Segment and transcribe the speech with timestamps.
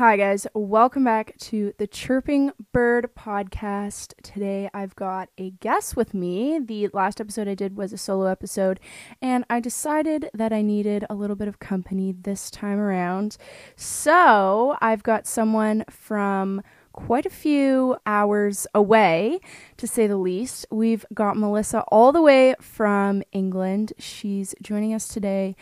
[0.00, 0.44] Hi, guys.
[0.54, 4.12] Welcome back to the Chirping Bird podcast.
[4.24, 6.58] Today I've got a guest with me.
[6.58, 8.80] The last episode I did was a solo episode,
[9.22, 13.36] and I decided that I needed a little bit of company this time around.
[13.76, 19.38] So I've got someone from quite a few hours away,
[19.76, 20.66] to say the least.
[20.72, 23.92] We've got Melissa all the way from England.
[24.00, 25.54] She's joining us today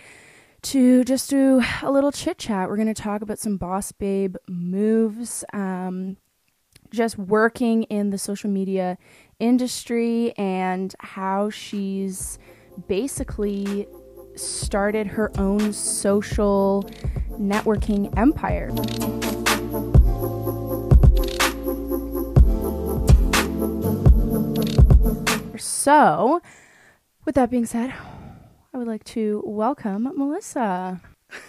[0.63, 2.69] to just do a little chit chat.
[2.69, 6.17] We're going to talk about some boss babe moves, um,
[6.91, 8.97] just working in the social media
[9.39, 12.39] industry, and how she's
[12.87, 13.87] basically
[14.37, 16.89] started her own social
[17.33, 18.71] networking empire.
[25.59, 26.41] So,
[27.25, 27.93] with that being said,
[28.75, 31.03] I would like to welcome Melissa.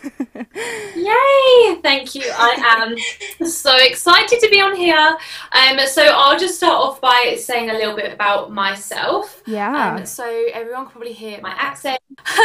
[0.03, 1.79] Yay!
[1.81, 2.23] Thank you.
[2.25, 2.97] I
[3.39, 5.17] am so excited to be on here.
[5.53, 9.41] Um, so I'll just start off by saying a little bit about myself.
[9.45, 9.95] Yeah.
[9.95, 11.99] Um, so everyone can probably hear my accent.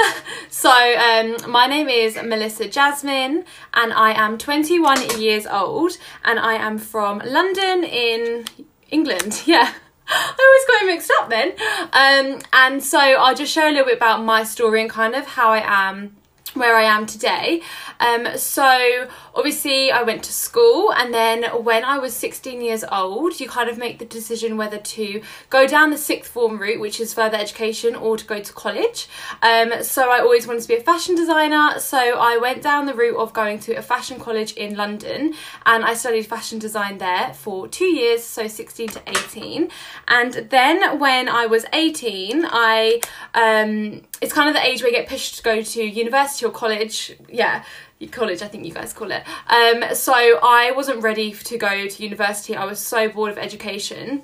[0.48, 6.54] so um, my name is Melissa Jasmine, and I am 21 years old, and I
[6.54, 8.44] am from London in
[8.90, 9.42] England.
[9.46, 9.72] Yeah.
[10.10, 11.52] I always got mixed up then.
[11.92, 15.26] Um, and so I'll just share a little bit about my story and kind of
[15.26, 16.17] how I am
[16.58, 17.62] where I am today.
[18.00, 23.40] Um, so obviously I went to school and then when I was 16 years old
[23.40, 27.00] you kind of make the decision whether to go down the sixth form route which
[27.00, 29.08] is further education or to go to college.
[29.42, 32.94] Um, so I always wanted to be a fashion designer so I went down the
[32.94, 35.34] route of going to a fashion college in London
[35.66, 39.70] and I studied fashion design there for two years so 16 to 18
[40.08, 43.00] and then when I was 18 I
[43.34, 46.50] um, it's kind of the age where you get pushed to go to university or
[46.50, 47.64] college yeah
[48.10, 52.02] college I think you guys call it um, so I wasn't ready to go to
[52.02, 54.22] university I was so bored of education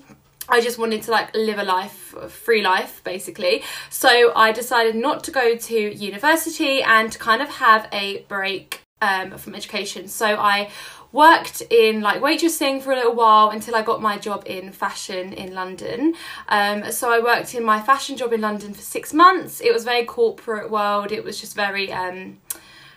[0.48, 3.62] I just wanted to like live a life, a free life basically.
[3.88, 8.82] So I decided not to go to university and to kind of have a break
[9.00, 10.08] um, from education.
[10.08, 10.70] So I
[11.14, 15.32] worked in like waitressing for a little while until I got my job in fashion
[15.32, 16.14] in London.
[16.48, 19.60] Um, so I worked in my fashion job in London for six months.
[19.60, 21.12] It was very corporate world.
[21.12, 22.38] It was just very um,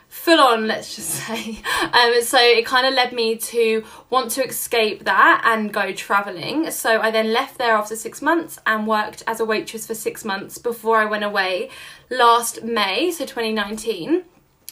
[0.09, 1.61] full on, let's just say.
[1.93, 6.71] Um, so it kind of led me to want to escape that and go travelling.
[6.71, 10.25] So I then left there after six months and worked as a waitress for six
[10.25, 11.69] months before I went away
[12.09, 14.23] last May, so 2019.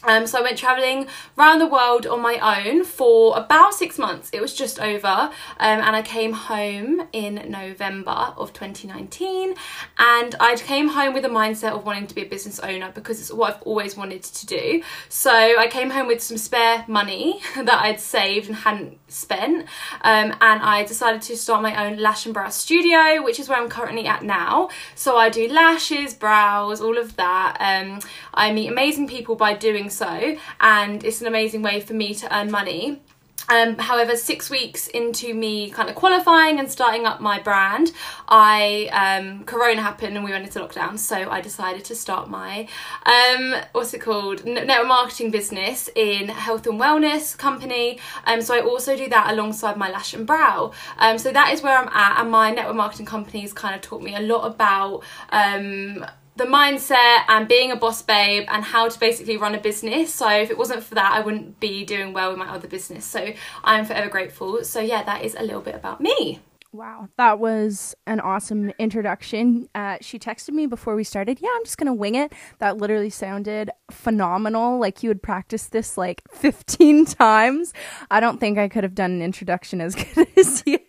[0.08, 1.08] Um, so I went travelling
[1.38, 4.30] around the world on my own for about six months.
[4.32, 9.56] It was just over, um, and I came home in November of 2019.
[9.98, 13.20] And I came home with a mindset of wanting to be a business owner because
[13.20, 14.84] it's what I've always wanted to do.
[15.10, 19.64] So I came home with some spare money that I'd saved and hadn't spent,
[20.02, 23.58] um, and I decided to start my own lash and brow studio, which is where
[23.58, 24.70] I'm currently at now.
[24.96, 27.58] So I do lashes, brows, all of that.
[27.60, 28.00] Um,
[28.34, 32.36] I meet amazing people by doing so and it's an amazing way for me to
[32.36, 33.02] earn money.
[33.50, 37.92] Um, however, six weeks into me kind of qualifying and starting up my brand,
[38.28, 40.98] I um, Corona happened and we went into lockdown.
[40.98, 42.68] So I decided to start my
[43.06, 48.00] um, what's it called network marketing business in health and wellness company.
[48.26, 50.72] Um, so I also do that alongside my lash and brow.
[50.98, 53.82] Um, so that is where I'm at, and my network marketing company has kind of
[53.82, 58.90] taught me a lot about um, the mindset and being a boss babe and how
[58.90, 60.14] to basically run a business.
[60.14, 63.06] So if it wasn't for that, I wouldn't be doing well with my other business.
[63.06, 64.64] So I'm forever grateful.
[64.64, 66.40] So yeah, that is a little bit about me.
[66.76, 69.70] Wow, that was an awesome introduction.
[69.74, 71.40] Uh, she texted me before we started.
[71.40, 72.34] Yeah, I'm just gonna wing it.
[72.60, 74.78] That literally sounded phenomenal.
[74.78, 77.74] Like you had practiced this like 15 times.
[78.12, 80.80] I don't think I could have done an introduction as good as you.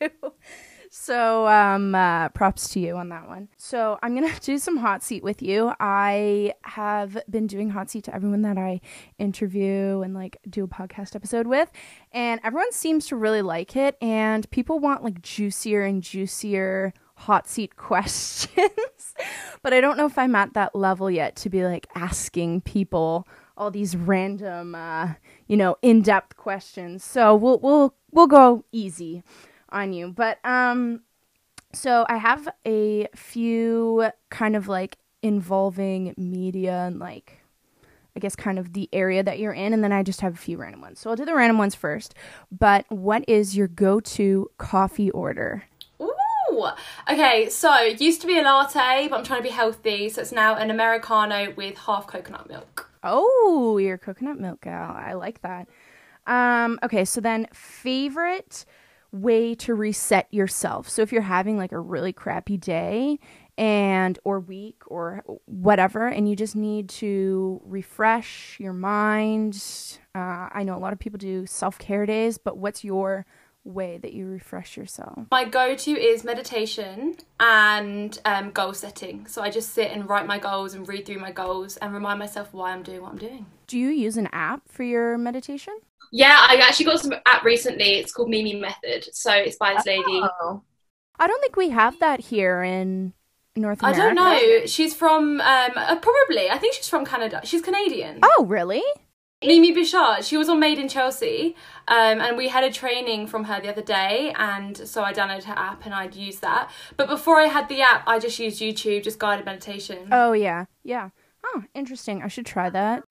[1.06, 3.47] So, um, uh, props to you on that one.
[3.56, 5.72] So, I'm gonna do some hot seat with you.
[5.78, 8.81] I have been doing hot seat to everyone that I
[9.17, 11.71] interview and like do a podcast episode with,
[12.11, 13.97] and everyone seems to really like it.
[14.03, 19.14] And people want like juicier and juicier hot seat questions,
[19.62, 23.29] but I don't know if I'm at that level yet to be like asking people
[23.56, 25.12] all these random, uh,
[25.47, 27.05] you know, in-depth questions.
[27.05, 29.23] So we'll we'll we'll go easy
[29.70, 30.08] on you.
[30.08, 31.02] But um
[31.72, 37.40] so I have a few kind of like involving media and like
[38.16, 40.38] I guess kind of the area that you're in and then I just have a
[40.38, 41.00] few random ones.
[41.00, 42.14] So I'll do the random ones first.
[42.50, 45.64] But what is your go-to coffee order?
[46.00, 46.68] Ooh.
[47.10, 50.22] Okay, so it used to be a latte, but I'm trying to be healthy, so
[50.22, 52.90] it's now an americano with half coconut milk.
[53.02, 54.92] Oh, you're a coconut milk gal.
[54.96, 55.68] I like that.
[56.26, 58.64] Um, okay, so then favorite
[59.22, 60.88] way to reset yourself.
[60.88, 63.18] So if you're having like a really crappy day
[63.58, 69.98] and or week or whatever and you just need to refresh your mind.
[70.14, 73.24] Uh, I know a lot of people do self-care days, but what's your
[73.64, 75.26] way that you refresh yourself?
[75.30, 79.26] My go to is meditation and um, goal setting.
[79.26, 82.18] So I just sit and write my goals and read through my goals and remind
[82.18, 83.46] myself why I'm doing what I'm doing.
[83.66, 85.76] Do you use an app for your meditation?
[86.12, 87.94] Yeah, I actually got some app recently.
[87.94, 89.08] It's called Mimi Method.
[89.12, 90.23] So it's by this lady.
[90.23, 90.62] Oh.
[91.19, 93.12] I don't think we have that here in
[93.56, 94.00] North America.
[94.00, 94.67] I don't know.
[94.67, 96.50] She's from um, uh, probably.
[96.50, 97.41] I think she's from Canada.
[97.44, 98.20] She's Canadian.
[98.23, 98.82] Oh, really?
[99.44, 100.25] Mimi Bouchard.
[100.25, 101.56] She was on Made in Chelsea,
[101.88, 105.44] um, and we had a training from her the other day, and so I downloaded
[105.44, 106.70] her app and I'd use that.
[106.97, 110.09] But before I had the app, I just used YouTube, just guided meditation.
[110.11, 111.11] Oh yeah, yeah.
[111.44, 112.23] Oh, interesting.
[112.23, 113.05] I should try that.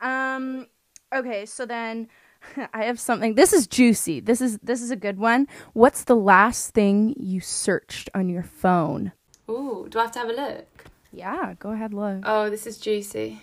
[0.00, 0.66] Um,
[1.14, 2.08] okay, so then
[2.74, 3.34] I have something.
[3.34, 4.20] This is juicy.
[4.20, 5.46] This is this is a good one.
[5.72, 9.12] What's the last thing you searched on your phone?
[9.48, 10.84] Ooh, do I have to have a look?
[11.12, 12.22] Yeah, go ahead, look.
[12.24, 13.42] Oh, this is juicy.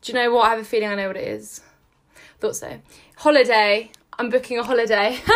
[0.00, 0.46] Do you know what?
[0.46, 1.60] I have a feeling I know what it is.
[2.40, 2.80] Thought so.
[3.16, 3.90] Holiday.
[4.18, 5.18] I'm booking a holiday.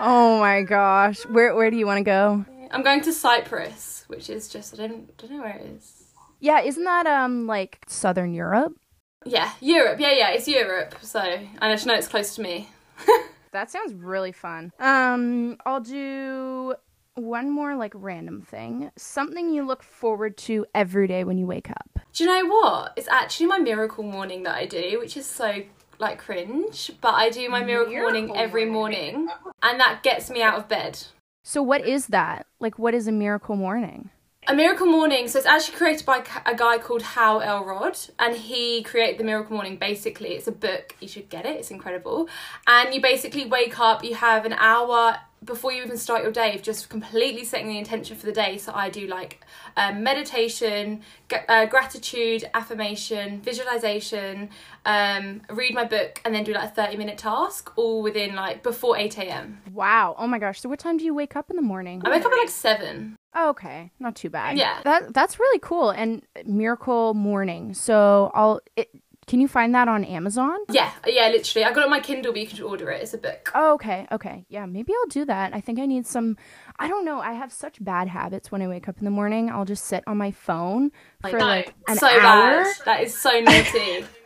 [0.00, 1.24] oh my gosh.
[1.26, 2.44] Where where do you want to go?
[2.70, 6.04] I'm going to Cyprus, which is just I don't don't know where it is.
[6.40, 8.74] Yeah, isn't that um like southern Europe?
[9.24, 10.00] Yeah, Europe.
[10.00, 10.96] Yeah, yeah, it's Europe.
[11.02, 12.68] So I just know it's close to me.
[13.52, 14.72] that sounds really fun.
[14.78, 16.74] Um, I'll do
[17.14, 18.90] one more like random thing.
[18.96, 22.00] Something you look forward to every day when you wake up.
[22.12, 22.92] Do you know what?
[22.96, 25.62] It's actually my miracle morning that I do, which is so
[25.98, 29.28] like cringe, but I do my miracle, miracle morning every morning
[29.62, 30.98] and that gets me out of bed.
[31.42, 32.46] So what is that?
[32.58, 34.10] Like what is a miracle morning?
[34.46, 38.82] A Miracle Morning, so it's actually created by a guy called Hal Elrod, and he
[38.82, 39.76] created the Miracle Morning.
[39.76, 40.94] Basically, it's a book.
[41.00, 41.56] You should get it.
[41.56, 42.28] It's incredible.
[42.66, 44.04] And you basically wake up.
[44.04, 47.78] You have an hour before you even start your day of just completely setting the
[47.78, 48.58] intention for the day.
[48.58, 49.40] So I do like
[49.78, 51.00] um, meditation,
[51.48, 54.50] uh, gratitude, affirmation, visualization,
[54.84, 58.62] um, read my book, and then do like a 30 minute task all within like
[58.62, 59.62] before 8 a.m.
[59.72, 60.14] Wow.
[60.18, 60.60] Oh my gosh.
[60.60, 62.02] So what time do you wake up in the morning?
[62.04, 63.16] I wake up at like 7.
[63.34, 64.56] Oh, okay, not too bad.
[64.56, 67.74] Yeah, that that's really cool and miracle morning.
[67.74, 68.90] So I'll it,
[69.26, 70.58] can you find that on Amazon?
[70.70, 71.64] Yeah, yeah, literally.
[71.64, 73.02] I got it on my Kindle, but you can order it.
[73.02, 73.50] It's a book.
[73.54, 74.44] Oh, okay, okay.
[74.48, 75.54] Yeah, maybe I'll do that.
[75.54, 76.36] I think I need some.
[76.78, 77.20] I don't know.
[77.20, 79.50] I have such bad habits when I wake up in the morning.
[79.50, 80.92] I'll just sit on my phone
[81.22, 82.62] for like an so hour.
[82.62, 82.74] Bad.
[82.84, 84.04] That is so naughty.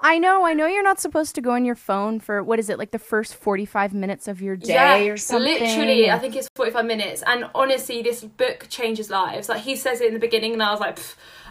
[0.00, 2.68] I know, I know you're not supposed to go on your phone for what is
[2.68, 5.60] it, like the first 45 minutes of your day yeah, or something?
[5.60, 7.22] Literally, I think it's 45 minutes.
[7.26, 9.48] And honestly, this book changes lives.
[9.48, 10.98] Like he says it in the beginning, and I was like,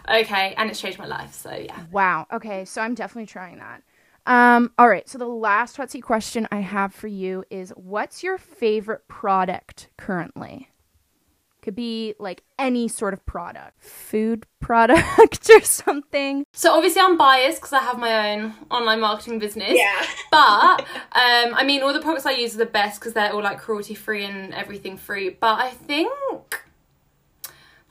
[0.08, 1.34] okay, and it's changed my life.
[1.34, 1.78] So yeah.
[1.90, 2.26] Wow.
[2.32, 3.82] Okay, so I'm definitely trying that.
[4.26, 8.24] Um, all right, so the last hot seat question I have for you is what's
[8.24, 10.68] your favorite product currently?
[11.66, 16.46] Could be like any sort of product, food product or something.
[16.52, 19.72] So obviously I'm biased because I have my own online marketing business.
[19.72, 20.06] Yeah.
[20.30, 23.42] But um, I mean, all the products I use are the best because they're all
[23.42, 25.30] like cruelty free and everything free.
[25.30, 26.62] But I think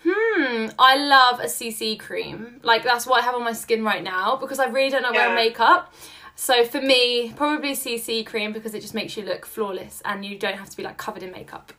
[0.08, 2.62] Hmm, I love a CC cream.
[2.64, 5.12] Like that's what I have on my skin right now because I really don't know
[5.12, 5.28] yeah.
[5.28, 5.94] wear makeup.
[6.36, 10.38] So for me, probably CC cream because it just makes you look flawless and you
[10.40, 11.74] don't have to be like covered in makeup.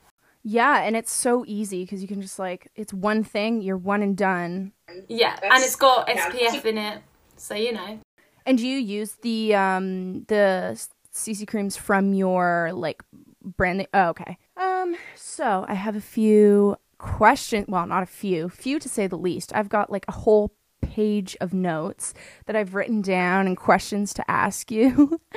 [0.48, 4.00] Yeah, and it's so easy because you can just like it's one thing, you're one
[4.00, 4.70] and done.
[5.08, 6.34] Yeah, that's, and it's got SPF
[6.64, 6.70] yeah.
[6.70, 7.02] in it,
[7.36, 7.98] so you know.
[8.46, 10.80] And do you use the um the
[11.12, 13.02] CC creams from your like
[13.42, 13.88] brand?
[13.92, 14.38] Oh, okay.
[14.56, 19.18] Um, so I have a few question well not a few few to say the
[19.18, 20.50] least i've got like a whole
[20.86, 22.14] page of notes
[22.46, 25.20] that i've written down and questions to ask you.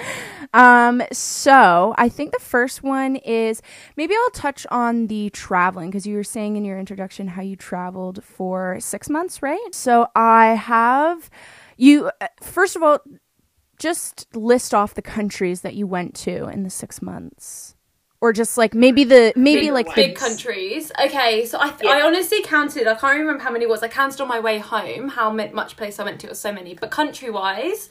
[0.51, 3.61] Um so i think the first one is
[3.95, 7.55] maybe i'll touch on the traveling because you were saying in your introduction how you
[7.55, 9.75] traveled for six months right?
[9.75, 11.29] So i have
[11.77, 12.99] you uh, first of all
[13.77, 17.75] just list off the countries that you went to in the six months
[18.21, 20.91] or just like maybe the maybe big, like big countries.
[21.03, 21.91] Okay, so I th- yeah.
[21.91, 22.88] I honestly counted.
[22.88, 23.81] I can't remember how many it was.
[23.81, 26.27] I counted on my way home how much place I went to.
[26.27, 26.73] It was so many.
[26.73, 27.89] But country wise,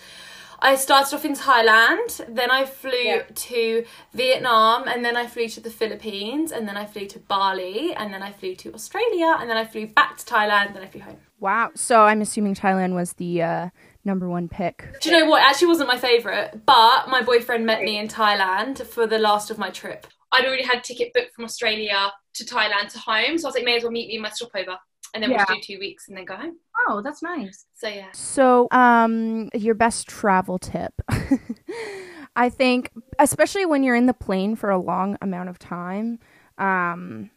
[0.60, 2.34] I started off in Thailand.
[2.34, 3.22] Then I flew yeah.
[3.34, 7.94] to Vietnam, and then I flew to the Philippines, and then I flew to Bali,
[7.94, 10.66] and then I flew to Australia, and then I flew back to Thailand.
[10.66, 11.16] And then I flew home.
[11.40, 11.70] Wow.
[11.74, 13.42] So I'm assuming Thailand was the.
[13.42, 13.68] Uh
[14.04, 14.86] number one pick.
[15.02, 15.42] Do you know what?
[15.42, 19.50] It actually wasn't my favourite, but my boyfriend met me in Thailand for the last
[19.50, 20.06] of my trip.
[20.32, 23.54] I'd already had a ticket booked from Australia to Thailand to home, so I was
[23.54, 24.76] like, may as well meet me in my stopover,
[25.14, 25.44] and then yeah.
[25.48, 26.58] we'll do two weeks and then go home.
[26.88, 27.66] Oh, that's nice.
[27.74, 28.12] So yeah.
[28.12, 30.92] So, um, your best travel tip.
[32.36, 36.20] I think, especially when you're in the plane for a long amount of time,
[36.56, 37.30] um,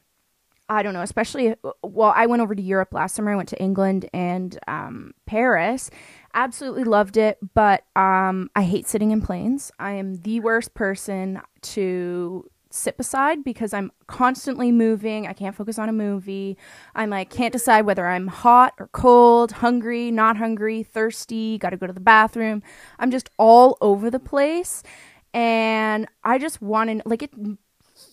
[0.70, 3.32] I don't know, especially, well, I went over to Europe last summer.
[3.32, 5.90] I went to England and um, Paris.
[6.34, 9.72] Absolutely loved it, but um, I hate sitting in planes.
[9.80, 15.28] I am the worst person to sit beside because I'm constantly moving.
[15.28, 16.58] I can't focus on a movie.
[16.96, 21.78] I'm like, can't decide whether I'm hot or cold, hungry, not hungry, thirsty, got to
[21.78, 22.64] go to the bathroom.
[23.00, 24.84] I'm just all over the place.
[25.34, 27.32] And I just want to, like, it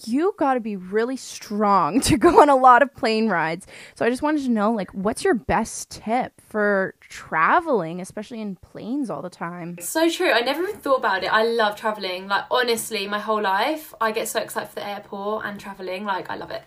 [0.07, 3.67] you got to be really strong to go on a lot of plane rides.
[3.95, 8.57] So I just wanted to know like what's your best tip for traveling, especially in
[8.57, 9.77] planes all the time?
[9.81, 10.31] So true.
[10.31, 11.33] I never even thought about it.
[11.33, 12.29] I love traveling.
[12.29, 16.05] Like honestly, my whole life, I get so excited for the airport and traveling.
[16.05, 16.63] Like I love it.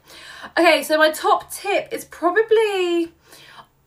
[0.58, 3.12] Okay, so my top tip is probably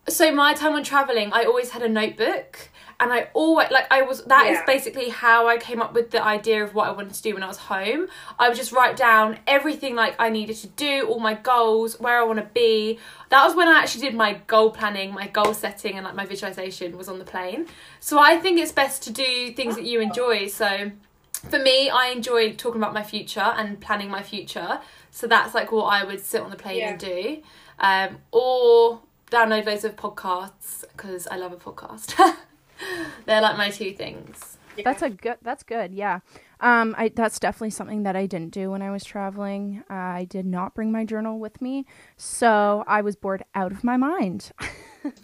[0.09, 2.71] so my time when traveling, I always had a notebook
[3.05, 4.53] and I always like I was That yeah.
[4.53, 7.35] is basically how I came up with the idea of what I wanted to do
[7.35, 8.09] when I was home.
[8.39, 12.19] I would just write down everything like I needed to do, all my goals, where
[12.19, 12.99] I want to be.
[13.29, 16.25] That was when I actually did my goal planning, my goal setting, and like my
[16.25, 17.67] visualization was on the plane.
[18.01, 20.47] So I think it's best to do things that you enjoy.
[20.49, 20.91] So
[21.51, 24.81] for me, I enjoy talking about my future and planning my future.
[25.11, 26.91] So that's like what I would sit on the plane yeah.
[26.91, 27.43] and do.
[27.79, 32.19] Um, or download loads of podcasts because I love a podcast.
[33.27, 34.59] They're like my two things.
[34.77, 34.83] Yeah.
[34.85, 35.39] That's a good.
[35.43, 35.95] That's good.
[35.95, 36.21] Yeah.
[36.61, 36.95] Um.
[36.99, 39.85] I that's definitely something that I didn't do when I was traveling.
[39.89, 43.85] Uh, I did not bring my journal with me, so I was bored out of
[43.85, 44.51] my mind.
[44.61, 44.69] I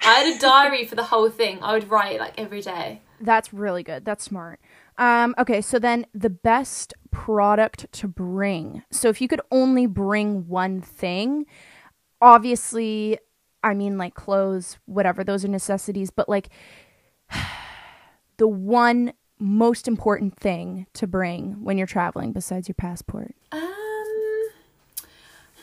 [0.04, 1.59] had a diary for the whole thing.
[1.62, 3.00] I would write like every day.
[3.21, 4.04] That's really good.
[4.04, 4.61] That's smart.
[4.99, 8.83] Um, okay, so then the best product to bring.
[8.90, 11.47] So if you could only bring one thing,
[12.21, 13.19] obviously,
[13.62, 16.50] I mean, like clothes, whatever, those are necessities, but like
[18.37, 23.34] the one most important thing to bring when you're traveling besides your passport?
[23.52, 24.49] Um,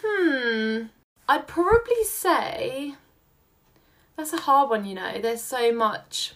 [0.03, 0.81] hmm.
[1.29, 2.95] I'd probably say
[4.15, 5.19] that's a hard one, you know.
[5.21, 6.33] There's so much.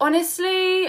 [0.00, 0.88] Honestly,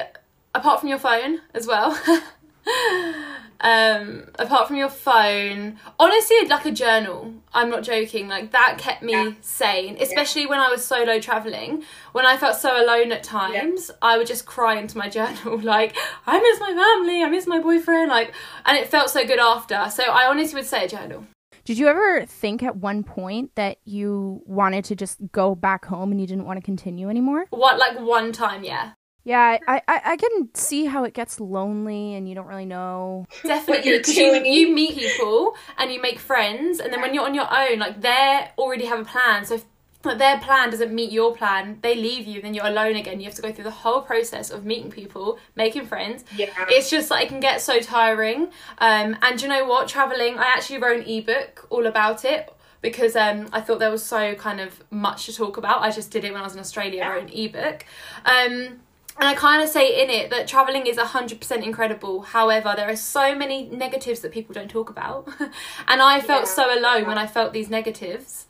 [0.55, 1.99] apart from your phone as well.
[3.61, 9.03] um apart from your phone honestly like a journal i'm not joking like that kept
[9.03, 9.31] me yeah.
[9.41, 10.47] sane especially yeah.
[10.47, 13.95] when i was solo traveling when i felt so alone at times yeah.
[14.01, 17.59] i would just cry into my journal like i miss my family i miss my
[17.59, 18.33] boyfriend like
[18.65, 21.25] and it felt so good after so i honestly would say a journal
[21.69, 26.11] did you ever think at one point that you wanted to just go back home
[26.11, 27.45] and you didn't want to continue anymore?
[27.51, 28.93] What, like one time, yeah.
[29.23, 33.27] Yeah, I, I, I can see how it gets lonely and you don't really know.
[33.43, 37.35] Definitely, because you, you meet people and you make friends, and then when you're on
[37.35, 39.45] your own, like they already have a plan.
[39.45, 39.65] So if
[40.03, 43.19] like, their plan doesn't meet your plan, they leave you, then you're alone again.
[43.19, 46.23] You have to go through the whole process of meeting people, making friends.
[46.35, 46.47] Yeah.
[46.69, 48.43] It's just like it can get so tiring.
[48.77, 49.89] Um, and you know what?
[49.89, 52.49] Traveling, I actually wrote an ebook all about it
[52.81, 55.81] because um, I thought there was so kind of much to talk about.
[55.81, 57.09] I just did it when I was in Australia, yeah.
[57.09, 57.85] wrote an ebook.
[58.25, 58.79] Um,
[59.19, 62.21] and I kind of say in it that traveling is 100% incredible.
[62.21, 65.27] However, there are so many negatives that people don't talk about.
[65.87, 66.53] and I felt yeah.
[66.53, 68.47] so alone when I felt these negatives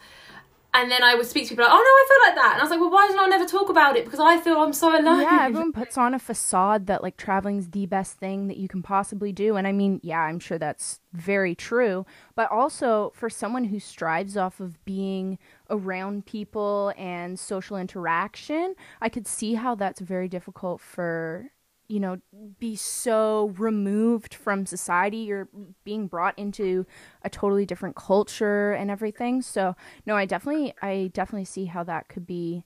[0.74, 2.54] and then I would speak to people like, oh no, I feel like that.
[2.54, 4.06] And I was like, well, why did I never talk about it?
[4.06, 5.22] Because I feel I'm so alone.
[5.22, 8.84] Yeah, everyone puts on a facade that like traveling's the best thing that you can
[8.84, 9.56] possibly do.
[9.56, 12.06] And I mean, yeah, I'm sure that's very true.
[12.36, 15.40] But also for someone who strives off of being
[15.72, 21.52] around people and social interaction, I could see how that's very difficult for
[21.90, 22.20] you know,
[22.60, 25.18] be so removed from society.
[25.18, 25.50] You're
[25.84, 26.86] being brought into
[27.24, 29.42] a totally different culture and everything.
[29.42, 32.64] So, no, I definitely, I definitely see how that could be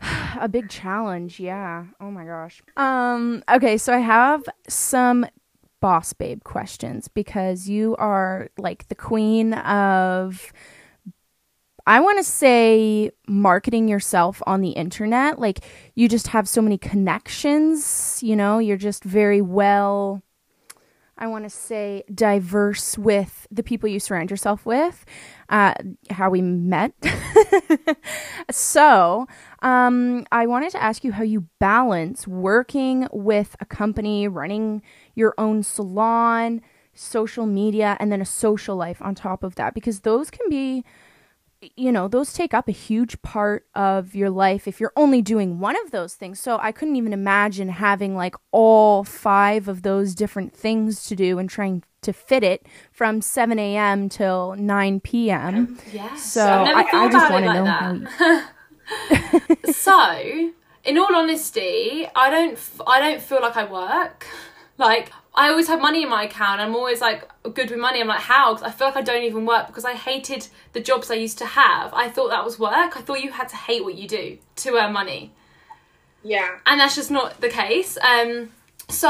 [0.40, 1.40] a big challenge.
[1.40, 1.86] Yeah.
[2.00, 2.62] Oh my gosh.
[2.76, 3.42] Um.
[3.50, 3.76] Okay.
[3.76, 5.26] So I have some
[5.80, 10.52] boss babe questions because you are like the queen of
[11.86, 15.38] I want to say marketing yourself on the internet.
[15.38, 15.60] Like
[15.94, 20.22] you just have so many connections, you know, you're just very well
[21.20, 25.04] I want to say diverse with the people you surround yourself with,
[25.50, 25.74] uh,
[26.08, 26.94] how we met.
[28.50, 29.26] so,
[29.60, 34.80] um, I wanted to ask you how you balance working with a company, running
[35.14, 36.62] your own salon,
[36.94, 40.86] social media, and then a social life on top of that, because those can be
[41.76, 45.60] you know, those take up a huge part of your life if you're only doing
[45.60, 46.40] one of those things.
[46.40, 51.38] So I couldn't even imagine having like all five of those different things to do
[51.38, 54.08] and trying to fit it from 7 a.m.
[54.08, 55.78] till 9 p.m.
[55.92, 56.14] Yeah.
[56.14, 58.44] So I, I, just want to like know
[59.64, 59.74] that.
[59.74, 60.50] so
[60.84, 64.26] in all honesty, I don't f- I don't feel like I work.
[64.78, 66.60] Like I always have money in my account.
[66.60, 68.00] I'm always like good with money.
[68.00, 68.52] I'm like how?
[68.54, 71.38] 'Cause I feel like I don't even work because I hated the jobs I used
[71.38, 71.94] to have.
[71.94, 72.96] I thought that was work.
[72.96, 75.32] I thought you had to hate what you do to earn money,
[76.24, 76.58] Yeah.
[76.66, 77.96] and that's just not the case.
[78.02, 78.50] Um,
[78.88, 79.08] so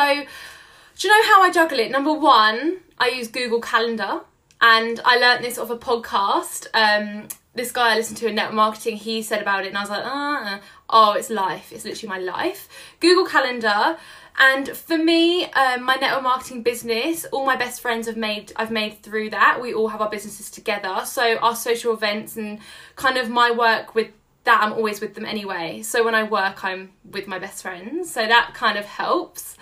[0.98, 1.90] do you know how I juggle it?
[1.90, 4.20] Number one, I use Google Calendar,
[4.60, 6.66] and I learnt this off a podcast.
[6.74, 9.80] Um, this guy I listened to in network marketing, he said about it, and I
[9.80, 11.72] was like, uh, oh, it's life.
[11.72, 12.68] It's literally my life.
[13.00, 13.98] Google Calendar.
[14.38, 18.52] And for me, um, my network marketing business, all my best friends have made.
[18.56, 19.60] I've made through that.
[19.60, 21.02] We all have our businesses together.
[21.04, 22.60] So our social events and
[22.96, 24.08] kind of my work with
[24.44, 25.82] that, I'm always with them anyway.
[25.82, 28.12] So when I work, I'm with my best friends.
[28.12, 29.56] So that kind of helps.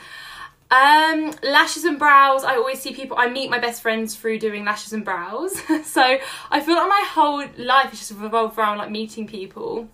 [0.70, 2.44] Um, lashes and brows.
[2.44, 3.16] I always see people.
[3.18, 5.58] I meet my best friends through doing lashes and brows.
[5.84, 6.18] so
[6.50, 9.88] I feel like my whole life is just revolved around like meeting people.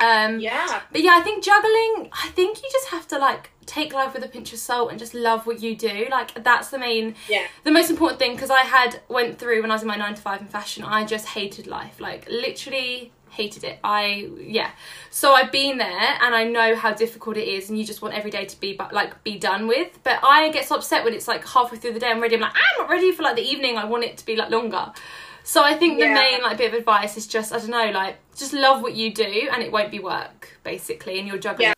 [0.00, 0.82] Um, Yeah.
[0.92, 2.10] but yeah, I think juggling.
[2.12, 4.98] I think you just have to like take life with a pinch of salt and
[4.98, 6.06] just love what you do.
[6.10, 7.46] Like that's the main, Yeah.
[7.64, 8.34] the most important thing.
[8.34, 10.84] Because I had went through when I was in my nine to five in fashion.
[10.84, 12.00] I just hated life.
[12.00, 13.78] Like literally hated it.
[13.84, 14.70] I yeah.
[15.10, 15.88] So I've been there
[16.22, 18.74] and I know how difficult it is, and you just want every day to be
[18.74, 19.98] but like be done with.
[20.02, 22.08] But I get so upset when it's like halfway through the day.
[22.10, 22.34] I'm ready.
[22.36, 23.76] I'm like I'm not ready for like the evening.
[23.78, 24.92] I want it to be like longer.
[25.44, 26.14] So I think the Yeah.
[26.14, 29.12] main like bit of advice is just I don't know like just love what you
[29.14, 31.68] do and it won't be work basically and you're juggling.
[31.68, 31.74] Yeah.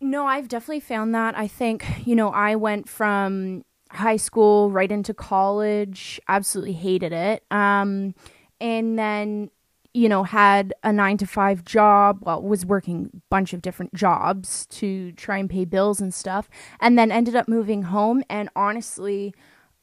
[0.00, 1.36] No, I've definitely found that.
[1.38, 7.42] I think, you know, I went from high school right into college, absolutely hated it.
[7.50, 8.14] Um,
[8.60, 9.50] and then,
[9.94, 13.94] you know, had a nine to five job, well, was working a bunch of different
[13.94, 16.50] jobs to try and pay bills and stuff.
[16.80, 18.24] And then ended up moving home.
[18.28, 19.34] And honestly,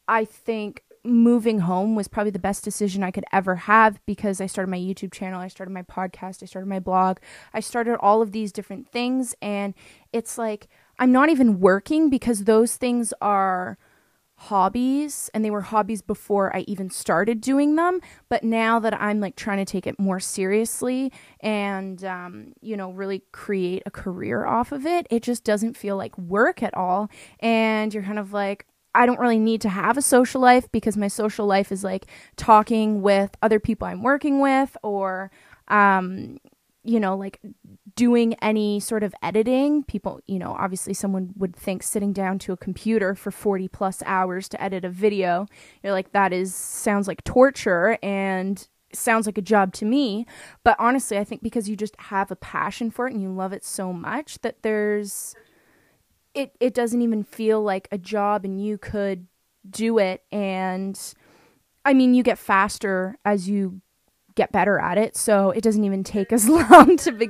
[0.09, 4.45] I think moving home was probably the best decision I could ever have because I
[4.45, 7.17] started my YouTube channel, I started my podcast, I started my blog,
[7.53, 9.33] I started all of these different things.
[9.41, 9.73] And
[10.11, 10.67] it's like
[10.99, 13.77] I'm not even working because those things are
[14.41, 18.01] hobbies and they were hobbies before I even started doing them.
[18.27, 22.91] But now that I'm like trying to take it more seriously and, um, you know,
[22.91, 27.11] really create a career off of it, it just doesn't feel like work at all.
[27.39, 30.97] And you're kind of like, I don't really need to have a social life because
[30.97, 35.29] my social life is like talking with other people I'm working with or,
[35.67, 36.39] um,
[36.83, 37.39] you know, like
[37.95, 39.83] doing any sort of editing.
[39.83, 44.03] People, you know, obviously someone would think sitting down to a computer for 40 plus
[44.05, 45.47] hours to edit a video,
[45.83, 50.25] you're like, that is, sounds like torture and sounds like a job to me.
[50.63, 53.53] But honestly, I think because you just have a passion for it and you love
[53.53, 55.35] it so much that there's,
[56.33, 59.27] it it doesn't even feel like a job and you could
[59.69, 61.13] do it and
[61.85, 63.81] I mean you get faster as you
[64.35, 67.29] get better at it so it doesn't even take as long to be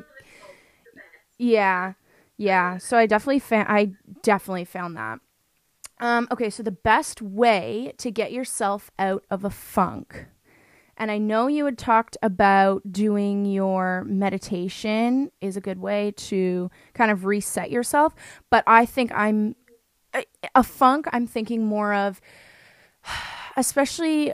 [1.42, 1.94] Yeah.
[2.38, 5.20] Yeah, so I definitely fa- I definitely found that.
[6.00, 10.28] Um okay, so the best way to get yourself out of a funk.
[10.98, 16.72] And I know you had talked about doing your meditation is a good way to
[16.94, 18.16] kind of reset yourself,
[18.52, 19.56] but I think I'm
[20.56, 22.22] a funk I'm thinking more of
[23.58, 24.34] especially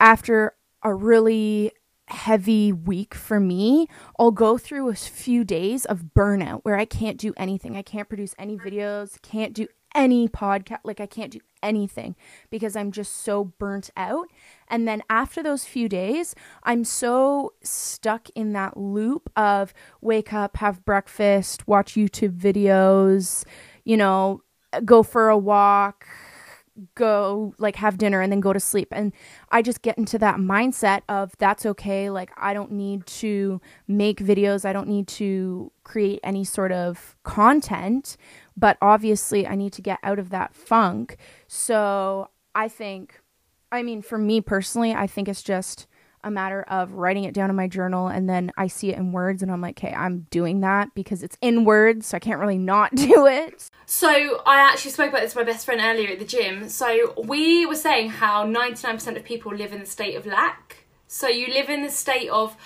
[0.00, 1.72] after a really
[2.08, 3.88] heavy week for me,
[4.18, 7.76] I'll go through a few days of burnout where I can't do anything.
[7.76, 12.16] I can't produce any videos, can't do any podcast, like I can't do anything
[12.50, 14.28] because I'm just so burnt out.
[14.68, 20.58] And then after those few days, I'm so stuck in that loop of wake up,
[20.58, 23.44] have breakfast, watch YouTube videos,
[23.84, 24.42] you know,
[24.84, 26.06] go for a walk,
[26.94, 28.88] go like have dinner and then go to sleep.
[28.90, 29.12] And
[29.50, 34.18] i just get into that mindset of that's okay like i don't need to make
[34.20, 34.64] videos.
[34.64, 38.16] I don't need to create any sort of content
[38.56, 41.16] but obviously i need to get out of that funk.
[41.46, 43.20] So i think
[43.70, 45.86] i mean for me personally i think it's just
[46.24, 49.12] a matter of writing it down in my journal and then I see it in
[49.12, 52.40] words and I'm like, okay, I'm doing that because it's in words, so I can't
[52.40, 53.70] really not do it.
[53.86, 56.68] So I actually spoke about this with my best friend earlier at the gym.
[56.68, 60.86] So we were saying how 99% of people live in the state of lack.
[61.06, 62.56] So you live in the state of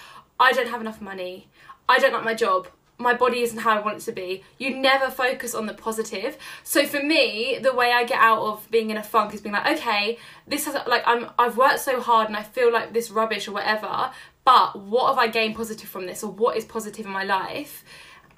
[0.41, 1.49] I don't have enough money.
[1.89, 2.69] I don't like my job.
[2.99, 4.43] My body isn't how I want it to be.
[4.59, 6.37] You never focus on the positive.
[6.65, 9.55] So for me, the way I get out of being in a funk is being
[9.55, 13.11] like, okay, this has like I'm I've worked so hard and I feel like this
[13.11, 14.11] rubbish or whatever,
[14.45, 17.85] but what have I gained positive from this or what is positive in my life?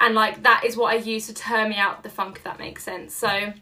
[0.00, 2.58] and like that is what I use to turn me out the funk if that
[2.58, 3.14] makes sense.
[3.14, 3.52] So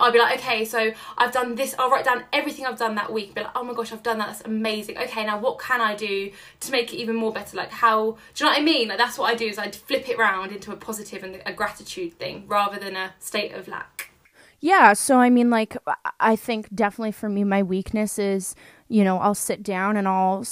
[0.00, 1.74] I'll be like, okay, so I've done this.
[1.78, 3.34] I'll write down everything I've done that week.
[3.34, 4.26] Be like, oh my gosh, I've done that.
[4.26, 4.98] That's amazing.
[4.98, 7.56] Okay, now what can I do to make it even more better?
[7.56, 8.88] Like, how do you know what I mean?
[8.88, 11.52] Like, that's what I do is I flip it round into a positive and a
[11.52, 14.10] gratitude thing rather than a state of lack.
[14.58, 15.76] Yeah, so I mean, like,
[16.18, 18.54] I think definitely for me, my weakness is,
[18.88, 20.44] you know, I'll sit down and I'll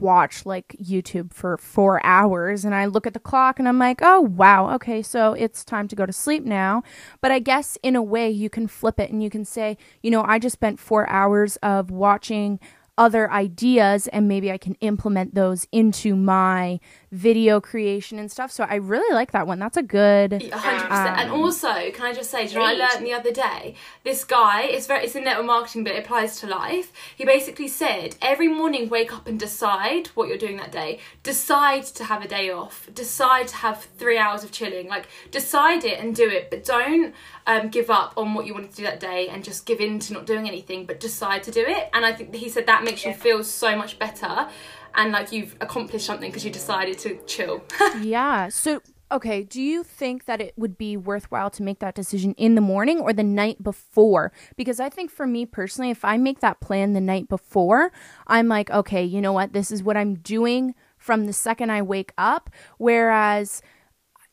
[0.00, 4.00] watch like YouTube for four hours and I look at the clock and I'm like,
[4.02, 6.82] oh, wow, okay, so it's time to go to sleep now.
[7.20, 10.10] But I guess in a way you can flip it and you can say, you
[10.10, 12.60] know, I just spent four hours of watching
[12.98, 16.80] other ideas and maybe I can implement those into my
[17.10, 18.50] video creation and stuff.
[18.50, 19.58] So I really like that one.
[19.58, 20.32] That's a good.
[20.32, 20.52] 100%.
[20.52, 23.76] Um, and also, can I just say, do you know I learned the other day?
[24.04, 26.92] This guy, it's very, it's in network marketing, but it applies to life.
[27.16, 30.98] He basically said, every morning wake up and decide what you're doing that day.
[31.22, 32.88] Decide to have a day off.
[32.92, 34.88] Decide to have three hours of chilling.
[34.88, 37.14] Like, decide it and do it, but don't
[37.46, 39.98] um, give up on what you wanted to do that day and just give in
[40.00, 41.88] to not doing anything, but decide to do it.
[41.94, 43.10] And I think he said that makes yeah.
[43.10, 44.48] you feel so much better
[44.94, 47.64] and like you've accomplished something because you decided to chill.
[48.00, 48.48] yeah.
[48.48, 52.54] So, okay, do you think that it would be worthwhile to make that decision in
[52.54, 54.32] the morning or the night before?
[54.56, 57.92] Because I think for me personally, if I make that plan the night before,
[58.26, 59.52] I'm like, okay, you know what?
[59.52, 62.50] This is what I'm doing from the second I wake up.
[62.78, 63.62] Whereas,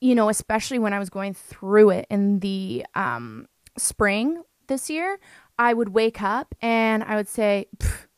[0.02, 5.20] you know, especially when I was going through it in the um, spring this year,
[5.58, 7.68] I would wake up and I would say,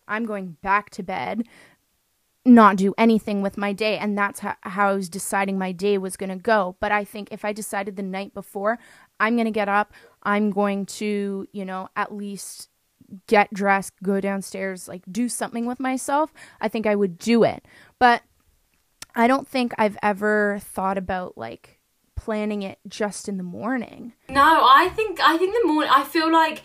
[0.07, 1.43] I'm going back to bed
[2.47, 3.97] not do anything with my day.
[3.97, 6.75] And that's how, how i was deciding my day was going to go.
[6.79, 8.79] But i think if i decided the night before
[9.19, 9.93] i'm going to get up
[10.23, 12.69] i'm going to you know at least
[13.25, 17.65] get dressed go downstairs like do something with myself i think i would do it.
[17.99, 18.23] But
[19.15, 21.79] i don't think i've ever thought about like
[22.15, 24.13] planning it just in the morning.
[24.29, 26.63] No i think i think the morning i feel like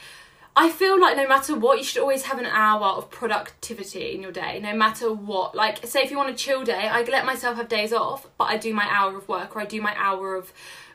[0.54, 4.20] I feel like no matter what, you should always have an hour of productivity in
[4.20, 5.54] your day, no matter what.
[5.54, 8.44] Like, say if you want a chill day, I let myself have days off, but
[8.44, 10.52] I do my hour of work or I do my hour of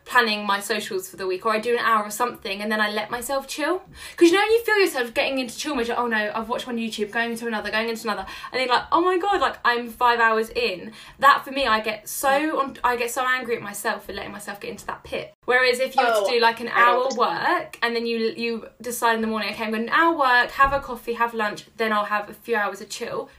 [0.07, 2.79] planning my socials for the week or I do an hour or something and then
[2.79, 3.83] I let myself chill.
[4.11, 6.67] Because you know you feel yourself getting into chill mode, like, oh no, I've watched
[6.67, 9.57] one YouTube, going into another, going into another, and then like, oh my god, like
[9.65, 10.91] I'm five hours in.
[11.19, 14.31] That for me, I get so on, I get so angry at myself for letting
[14.31, 15.33] myself get into that pit.
[15.45, 19.15] Whereas if you oh, to do like an hour work and then you you decide
[19.15, 21.65] in the morning, okay, I'm going to an hour work, have a coffee, have lunch,
[21.77, 23.29] then I'll have a few hours of chill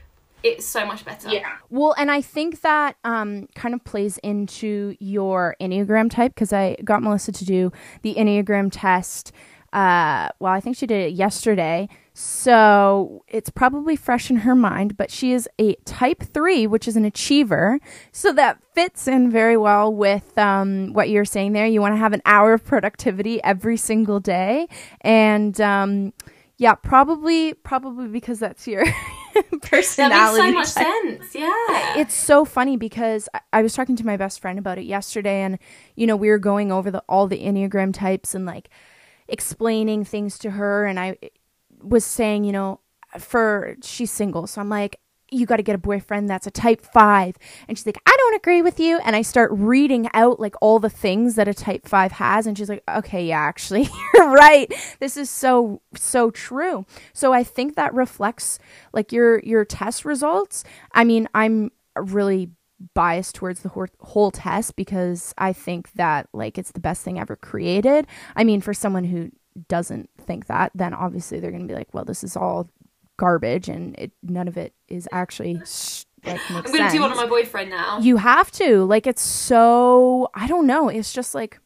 [0.43, 1.29] it's so much better.
[1.29, 1.57] Yeah.
[1.69, 6.75] Well, and I think that um, kind of plays into your Enneagram type because I
[6.83, 7.71] got Melissa to do
[8.01, 9.31] the Enneagram test.
[9.71, 11.87] Uh, well, I think she did it yesterday.
[12.13, 16.97] So it's probably fresh in her mind, but she is a type three, which is
[16.97, 17.79] an achiever.
[18.11, 21.67] So that fits in very well with um, what you're saying there.
[21.67, 24.67] You want to have an hour of productivity every single day.
[25.01, 26.13] And um,
[26.57, 28.85] yeah, probably, probably because that's your
[29.61, 30.41] personality.
[30.51, 30.87] That makes so much
[31.21, 31.35] sense.
[31.35, 31.99] Yeah.
[31.99, 35.41] It's so funny because I, I was talking to my best friend about it yesterday,
[35.41, 35.59] and
[35.95, 38.69] you know we were going over the all the enneagram types and like
[39.27, 41.17] explaining things to her, and I
[41.81, 42.79] was saying, you know,
[43.17, 44.99] for she's single, so I'm like,
[45.31, 47.35] you got to get a boyfriend that's a type five.
[47.67, 48.99] And she's like, I don't agree with you.
[48.99, 52.47] And I start reading out like all the things that a type five has.
[52.47, 54.71] And she's like, okay, yeah, actually, you're right.
[54.99, 56.85] This is so, so true.
[57.13, 58.59] So I think that reflects
[58.93, 60.63] like your, your test results.
[60.91, 62.49] I mean, I'm really
[62.93, 67.35] biased towards the whole test because I think that like it's the best thing ever
[67.35, 68.07] created.
[68.35, 69.31] I mean, for someone who
[69.67, 72.69] doesn't think that, then obviously they're going to be like, well, this is all
[73.19, 75.61] garbage and it, none of it is actually
[76.25, 77.99] like I'm gonna do one on my boyfriend now.
[77.99, 78.85] You have to.
[78.85, 80.89] Like it's so I don't know.
[80.89, 81.59] It's just like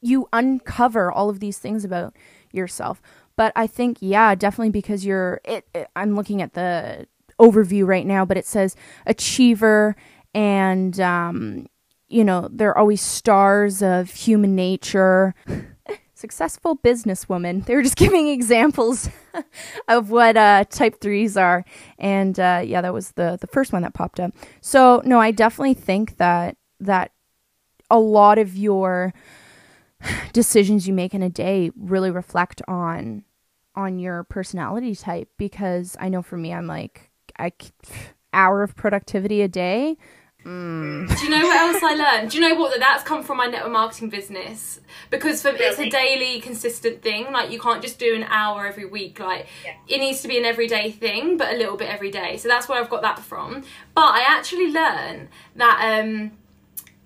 [0.00, 2.16] you uncover all of these things about
[2.52, 3.00] yourself.
[3.36, 7.06] But I think yeah, definitely because you're it, it I'm looking at the
[7.40, 8.74] overview right now, but it says
[9.06, 9.96] achiever
[10.34, 11.66] and um
[12.08, 15.34] you know, they're always stars of human nature
[16.16, 17.64] successful businesswoman.
[17.64, 19.08] They were just giving examples
[19.88, 21.64] of what uh, type threes are,
[21.98, 24.32] and uh, yeah, that was the the first one that popped up.
[24.60, 27.12] So no, I definitely think that that
[27.90, 29.14] a lot of your
[30.32, 33.24] decisions you make in a day really reflect on
[33.74, 37.52] on your personality type because I know for me, I'm like I
[38.32, 39.96] hour of productivity a day
[40.46, 41.08] Mm.
[41.18, 42.30] Do you know what else I learned?
[42.30, 42.70] Do you know what?
[42.70, 44.80] that That's come from my network marketing business
[45.10, 47.32] because for it's a daily, consistent thing.
[47.32, 49.18] Like you can't just do an hour every week.
[49.18, 49.74] Like yeah.
[49.88, 52.36] it needs to be an everyday thing, but a little bit every day.
[52.36, 53.64] So that's where I've got that from.
[53.92, 56.30] But I actually learned that um,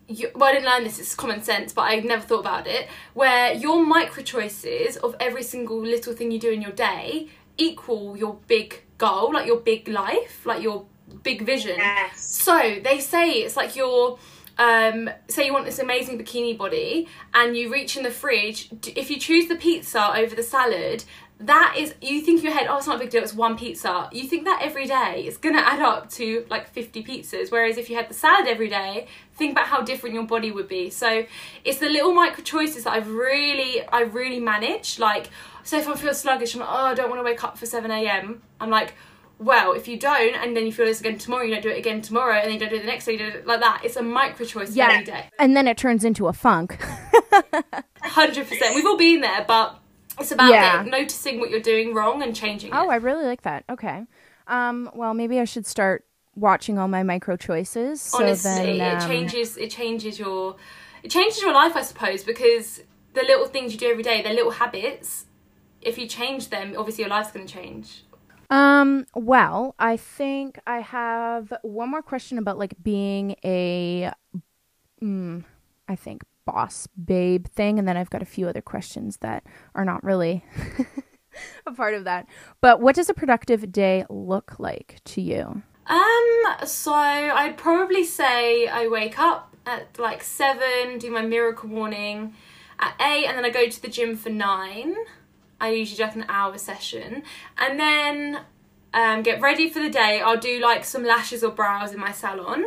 [0.06, 2.88] you, well, I didn't learn this, it's common sense, but I never thought about it,
[3.14, 8.16] where your micro choices of every single little thing you do in your day equal
[8.16, 10.86] your big goal, like your big life, like your
[11.22, 11.76] big vision.
[11.76, 12.20] Yes.
[12.20, 14.18] So they say it's like your
[14.58, 19.10] um, say you want this amazing bikini body and you reach in the fridge, if
[19.10, 21.04] you choose the pizza over the salad,
[21.40, 23.56] that is, you think in your head, oh, it's not a big deal, it's one
[23.56, 24.10] pizza.
[24.12, 27.50] You think that every day, it's gonna add up to like 50 pizzas.
[27.50, 30.68] Whereas if you had the salad every day, think about how different your body would
[30.68, 30.90] be.
[30.90, 31.24] So
[31.64, 34.98] it's the little micro choices that I've really, I really managed.
[34.98, 35.30] Like,
[35.64, 37.90] so if I feel sluggish, I'm like, oh, I don't wanna wake up for 7
[37.90, 38.42] a.m.
[38.60, 38.92] I'm like,
[39.40, 41.78] well, if you don't, and then you feel this again tomorrow, you don't do it
[41.78, 43.60] again tomorrow, and then you don't do it the next day, you do it like
[43.60, 43.80] that.
[43.82, 44.90] It's a micro choice Yeah.
[44.90, 45.30] every day.
[45.38, 46.78] And then it turns into a funk.
[48.02, 48.74] Hundred percent.
[48.74, 49.78] We've all been there, but
[50.20, 50.84] it's about Yeah.
[50.86, 52.92] noticing what you're doing wrong and changing oh, it.
[52.92, 53.64] I really like that.
[53.70, 54.04] Okay.
[54.46, 58.02] Um, well, maybe I should start watching all my micro choices.
[58.02, 59.56] So Honestly, then, it um, changes.
[59.56, 60.56] It changes your.
[61.02, 62.82] It changes your life, I suppose, because
[63.14, 65.24] the little things you do every day, they're little habits.
[65.80, 68.04] If you change them, obviously your life's going to change.
[68.50, 74.10] Um, well, I think I have one more question about like being a,
[75.00, 75.44] mm,
[75.88, 79.44] I think boss babe thing, and then I've got a few other questions that
[79.76, 80.44] are not really
[81.66, 82.26] a part of that.
[82.60, 85.62] But what does a productive day look like to you?
[85.86, 92.34] Um, so I'd probably say I wake up at like seven, do my miracle morning
[92.80, 94.96] at eight, and then I go to the gym for nine.
[95.60, 97.22] I usually do like an hour session,
[97.58, 98.40] and then
[98.94, 100.20] um, get ready for the day.
[100.20, 102.64] I'll do like some lashes or brows in my salon.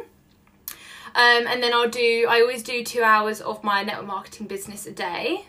[1.16, 4.88] Um, and then I'll do, I always do two hours of my network marketing business
[4.88, 5.46] a day.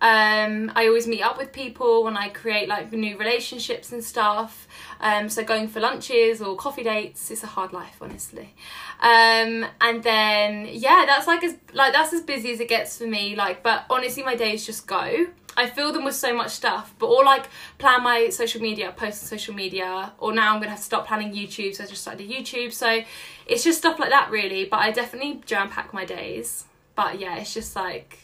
[0.00, 4.66] Um, I always meet up with people when I create like new relationships and stuff.
[5.00, 8.56] Um, so going for lunches or coffee dates, it's a hard life, honestly.
[9.02, 13.06] Um, and then yeah, that's like as like that's as busy as it gets for
[13.06, 13.34] me.
[13.34, 15.26] Like, but honestly, my days just go.
[15.56, 19.24] I fill them with so much stuff, but or like plan my social media, post
[19.24, 21.74] on social media, or now I'm gonna have to stop planning YouTube.
[21.74, 22.72] So I just started YouTube.
[22.72, 23.02] So
[23.46, 24.66] it's just stuff like that, really.
[24.66, 26.66] But I definitely jam pack my days.
[26.94, 28.20] But yeah, it's just like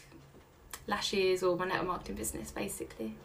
[0.87, 3.15] lashes or my network marketing business basically.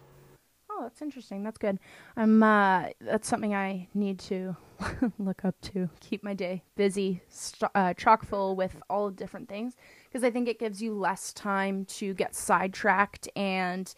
[0.68, 1.44] Oh, that's interesting.
[1.44, 1.78] That's good.
[2.16, 4.56] I'm uh that's something I need to
[5.18, 5.88] look up to.
[6.00, 9.74] Keep my day busy, st- uh, chock full with all different things
[10.08, 13.92] because I think it gives you less time to get sidetracked and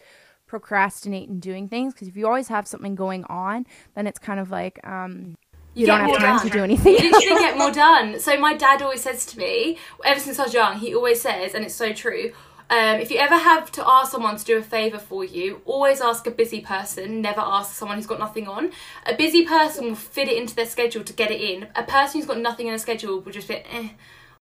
[0.45, 4.39] procrastinate in doing things because if you always have something going on, then it's kind
[4.39, 5.35] of like um
[5.73, 6.47] you, get don't have time done.
[6.47, 6.93] to do anything.
[6.93, 8.19] You literally get more done.
[8.19, 11.53] So my dad always says to me, ever since I was young, he always says,
[11.53, 12.31] and it's so true.
[12.69, 16.01] Um, if you ever have to ask someone to do a favour for you, always
[16.01, 18.71] ask a busy person, never ask someone who's got nothing on.
[19.05, 21.67] A busy person will fit it into their schedule to get it in.
[21.75, 23.89] A person who's got nothing in their schedule will just be, eh,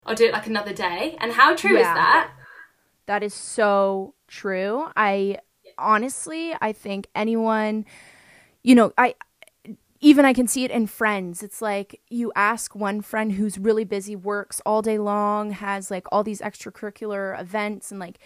[0.06, 1.18] I'll do it like another day.
[1.20, 2.32] And how true is that?
[3.08, 4.86] That is so true.
[4.96, 5.40] I
[5.78, 7.86] honestly, I think anyone,
[8.62, 9.16] you know, I
[10.04, 11.42] even I can see it in friends.
[11.42, 16.06] It's like you ask one friend who's really busy, works all day long, has like
[16.12, 18.20] all these extracurricular events and like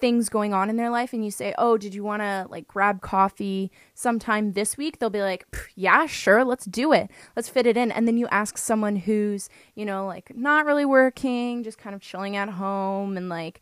[0.00, 2.66] things going on in their life and you say, "Oh, did you want to like
[2.68, 5.44] grab coffee sometime this week?" They'll be like,
[5.74, 7.10] "Yeah, sure, let's do it.
[7.36, 10.84] Let's fit it in." And then you ask someone who's, you know, like not really
[10.84, 13.60] working, just kind of chilling at home and like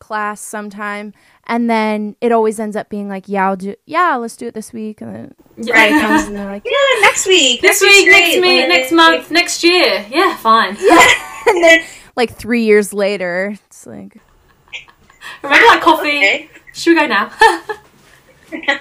[0.00, 1.12] class sometime
[1.46, 4.54] and then it always ends up being like yeah i'll do yeah let's do it
[4.54, 5.34] this week and then
[5.66, 7.60] Friday comes and they're like Yeah, next week.
[7.60, 8.60] This week's week, next great.
[8.60, 10.04] week, next month, next year.
[10.10, 10.76] Yeah, fine.
[10.80, 11.08] yeah
[11.46, 11.84] and then
[12.16, 14.16] like three years later it's like
[15.42, 16.08] Remember that coffee?
[16.18, 16.50] Okay.
[16.72, 17.30] Should we go now?
[18.52, 18.78] yeah,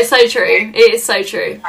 [0.00, 0.70] it's so true.
[0.74, 1.60] It is so true.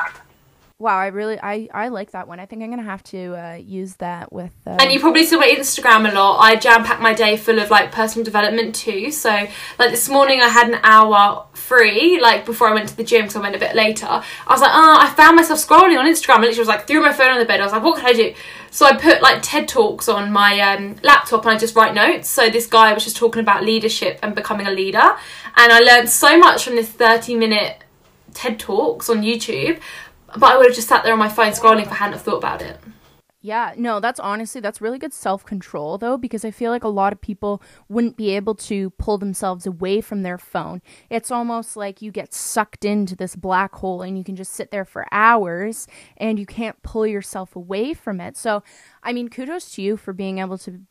[0.79, 3.55] Wow i really i i like that one i think i'm gonna have to uh
[3.55, 6.37] use that with uh, And you probably see my Instagram a lot.
[6.37, 9.11] I jam pack my day full of like personal development too.
[9.11, 9.29] So
[9.77, 13.23] like this morning I had an hour free, like before I went to the gym
[13.23, 14.07] because I went a bit later.
[14.07, 17.01] I was like, oh, I found myself scrolling on Instagram and literally was like threw
[17.01, 17.59] my phone on the bed.
[17.59, 18.33] I was like, what can I do?
[18.71, 22.29] So I put like TED Talks on my um, laptop and I just write notes.
[22.29, 24.97] So this guy was just talking about leadership and becoming a leader.
[25.55, 27.83] And I learned so much from this 30 minute
[28.33, 29.79] TED Talks on YouTube.
[30.37, 32.21] But I would have just sat there on my phone scrolling if I hadn't have
[32.21, 32.79] thought about it.
[33.41, 37.13] Yeah, no, that's honestly that's really good self-control though because I feel like a lot
[37.13, 40.81] of people wouldn't be able to pull themselves away from their phone.
[41.09, 44.71] It's almost like you get sucked into this black hole and you can just sit
[44.71, 45.87] there for hours
[46.17, 48.35] and you can't pull yourself away from it.
[48.35, 48.61] So,
[49.03, 50.81] I mean, kudos to you for being able to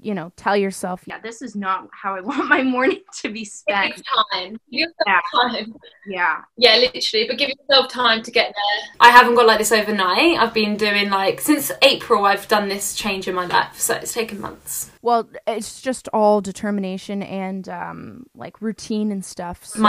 [0.00, 3.44] you know, tell yourself, yeah, this is not how I want my morning to be
[3.44, 3.94] spent.
[3.96, 4.52] Takes time.
[4.70, 5.20] Give yourself Yeah.
[5.34, 5.74] time.
[6.06, 6.40] Yeah.
[6.58, 7.26] Yeah, literally.
[7.28, 8.88] But give yourself time to get there.
[9.00, 10.38] I haven't got like this overnight.
[10.38, 12.24] I've been doing like since April.
[12.26, 14.90] I've done this change in my life, so it's taken months.
[15.02, 19.64] Well, it's just all determination and um, like routine and stuff.
[19.64, 19.80] So.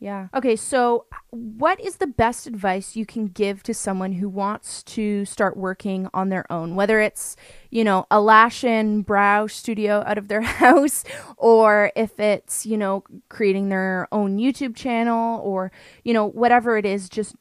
[0.00, 0.28] Yeah.
[0.34, 5.24] Okay, so what is the best advice you can give to someone who wants to
[5.24, 6.74] start working on their own?
[6.74, 7.36] Whether it's,
[7.70, 11.04] you know, a lash and brow studio out of their house,
[11.36, 16.84] or if it's, you know, creating their own YouTube channel, or, you know, whatever it
[16.84, 17.34] is, just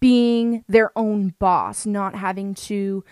[0.00, 3.04] being their own boss, not having to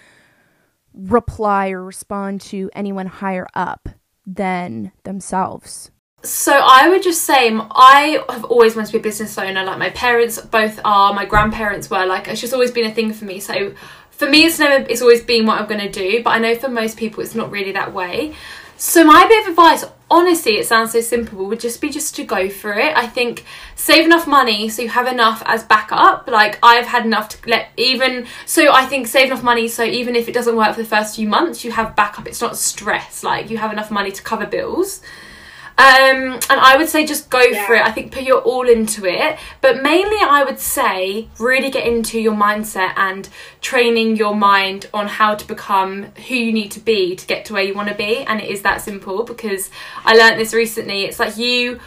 [0.93, 3.91] reply or respond to anyone higher up
[4.27, 5.91] than themselves.
[6.29, 9.65] So I would just say I have always wanted to be a business owner.
[9.65, 12.05] Like my parents both are, my grandparents were.
[12.05, 13.41] Like it's just always been a thing for me.
[13.41, 13.75] So
[14.11, 14.87] for me, it's never.
[14.89, 16.23] It's always been what I'm going to do.
[16.23, 18.35] But I know for most people, it's not really that way.
[18.79, 22.25] So my bit of advice, honestly, it sounds so simple, would just be just to
[22.25, 22.95] go for it.
[22.95, 26.29] I think save enough money so you have enough as backup.
[26.29, 30.15] Like I've had enough to let even so I think save enough money so even
[30.15, 32.29] if it doesn't work for the first few months, you have backup.
[32.29, 33.25] It's not stress.
[33.25, 35.01] Like you have enough money to cover bills.
[35.79, 37.83] Um, and I would say just go for it.
[37.85, 39.39] I think put your all into it.
[39.61, 43.29] But mainly, I would say really get into your mindset and
[43.61, 47.53] training your mind on how to become who you need to be to get to
[47.53, 48.21] where you want to be.
[48.21, 49.71] And it is that simple because
[50.05, 51.05] I learned this recently.
[51.05, 51.79] It's like you.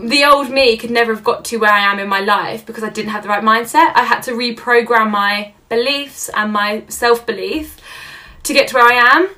[0.00, 2.84] The old me could never have got to where I am in my life because
[2.84, 3.92] I didn't have the right mindset.
[3.94, 7.76] I had to reprogram my beliefs and my self belief
[8.44, 9.28] to get to where I am.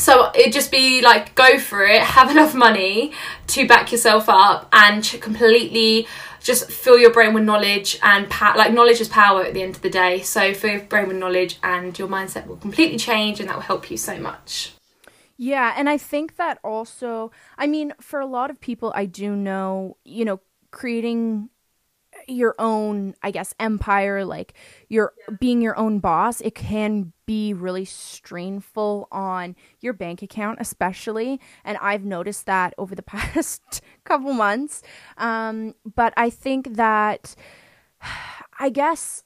[0.00, 3.12] So it'd just be like, go for it, have enough money
[3.48, 6.08] to back yourself up and completely
[6.40, 9.82] just fill your brain with knowledge and like knowledge is power at the end of
[9.82, 10.22] the day.
[10.22, 13.62] So fill your brain with knowledge and your mindset will completely change and that will
[13.62, 14.72] help you so much.
[15.36, 19.36] Yeah, and I think that also, I mean, for a lot of people, I do
[19.36, 21.50] know, you know, creating
[22.30, 24.54] your own, I guess, empire, like
[24.88, 31.40] your being your own boss, it can be really strainful on your bank account, especially.
[31.64, 34.82] And I've noticed that over the past couple months.
[35.16, 37.34] Um, but I think that,
[38.58, 39.24] I guess,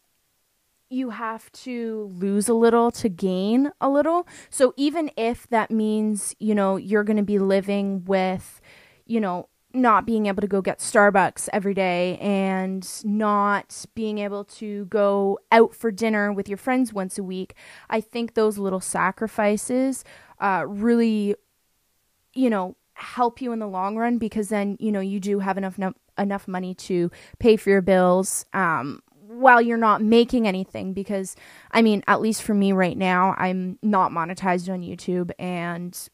[0.90, 4.28] you have to lose a little to gain a little.
[4.48, 8.60] So even if that means, you know, you're going to be living with,
[9.06, 14.44] you know, not being able to go get Starbucks every day and not being able
[14.44, 17.54] to go out for dinner with your friends once a week,
[17.90, 20.04] I think those little sacrifices
[20.40, 21.34] uh, really,
[22.34, 25.58] you know, help you in the long run because then you know you do have
[25.58, 27.10] enough no- enough money to
[27.40, 31.34] pay for your bills um, while you're not making anything because
[31.72, 36.08] I mean at least for me right now I'm not monetized on YouTube and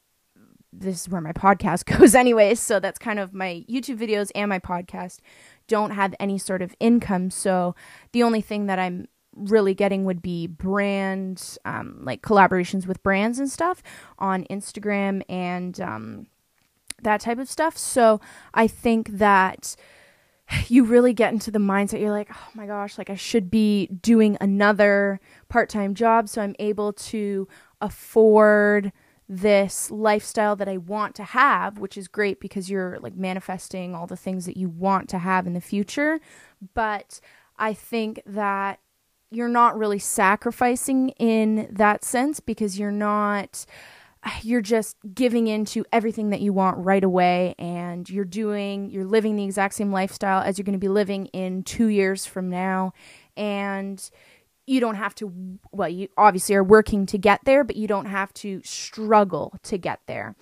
[0.72, 4.48] this is where my podcast goes anyways so that's kind of my YouTube videos and
[4.48, 5.18] my podcast
[5.66, 7.74] don't have any sort of income so
[8.12, 13.38] the only thing that I'm really getting would be brand um, like collaborations with brands
[13.38, 13.82] and stuff
[14.18, 16.26] on Instagram and um,
[17.02, 17.76] that type of stuff.
[17.76, 18.20] So
[18.54, 19.76] I think that
[20.66, 23.86] you really get into the mindset you're like oh my gosh like i should be
[24.02, 27.46] doing another part-time job so i'm able to
[27.80, 28.90] afford
[29.32, 34.08] this lifestyle that i want to have which is great because you're like manifesting all
[34.08, 36.18] the things that you want to have in the future.
[36.74, 37.20] But
[37.56, 38.80] i think that
[39.30, 43.64] you're not really sacrificing in that sense because you're not
[44.42, 49.36] you're just giving into everything that you want right away and you're doing you're living
[49.36, 52.92] the exact same lifestyle as you're going to be living in 2 years from now.
[53.36, 54.10] And
[54.70, 55.32] you don't have to
[55.72, 59.76] well you obviously are working to get there but you don't have to struggle to
[59.76, 60.36] get there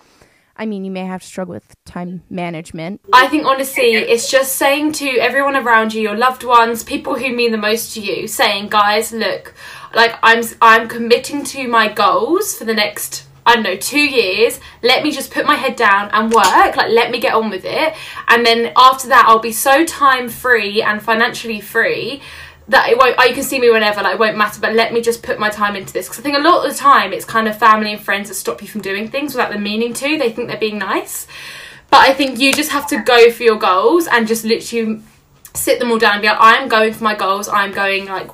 [0.61, 2.99] I mean, you may have to struggle with time management.
[3.13, 7.33] I think honestly, it's just saying to everyone around you, your loved ones, people who
[7.33, 9.53] mean the most to you, saying, guys, look,
[9.95, 14.59] like I'm I'm committing to my goals for the next I don't know, two years,
[14.83, 17.63] let me just put my head down and work, like let me get on with
[17.63, 17.95] it.
[18.27, 22.21] And then after that I'll be so time free and financially free
[22.69, 24.93] that it won't oh, you can see me whenever, like it won't matter, but let
[24.93, 26.07] me just put my time into this.
[26.07, 28.35] Because I think a lot of the time it's kind of family and friends that
[28.35, 30.17] stop you from doing things without them meaning to.
[30.17, 31.27] They think they're being nice.
[31.89, 35.01] But I think you just have to go for your goals and just literally
[35.55, 38.29] sit them all down and be like, I'm going for my goals, I'm going like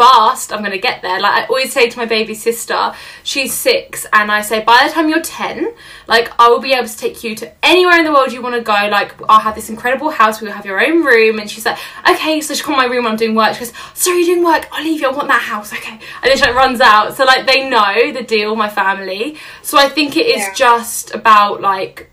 [0.00, 1.20] fast, I'm going to get there.
[1.20, 4.92] Like I always say to my baby sister, she's six, and I say, by the
[4.92, 5.74] time you're 10,
[6.06, 8.54] like I will be able to take you to anywhere in the world you want
[8.54, 8.72] to go.
[8.72, 11.38] Like I'll have this incredible house, we'll have your own room.
[11.38, 11.78] And she's like,
[12.08, 13.54] okay, so she come my room when I'm doing work.
[13.54, 15.92] She goes, sorry, you're doing work, I'll leave you, I want that house, okay.
[16.22, 17.14] And then she like runs out.
[17.14, 19.36] So like they know the deal, my family.
[19.62, 20.54] So I think it is yeah.
[20.54, 22.10] just about like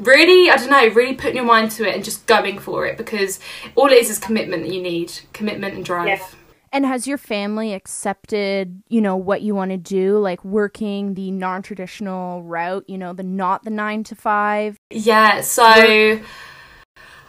[0.00, 2.98] really i don't know really putting your mind to it and just going for it
[2.98, 3.38] because
[3.76, 6.26] all it is is commitment that you need commitment and drive yeah.
[6.74, 11.30] And has your family accepted, you know, what you want to do, like working the
[11.30, 14.78] non-traditional route, you know, the not the 9 to 5?
[14.90, 16.18] Yeah, so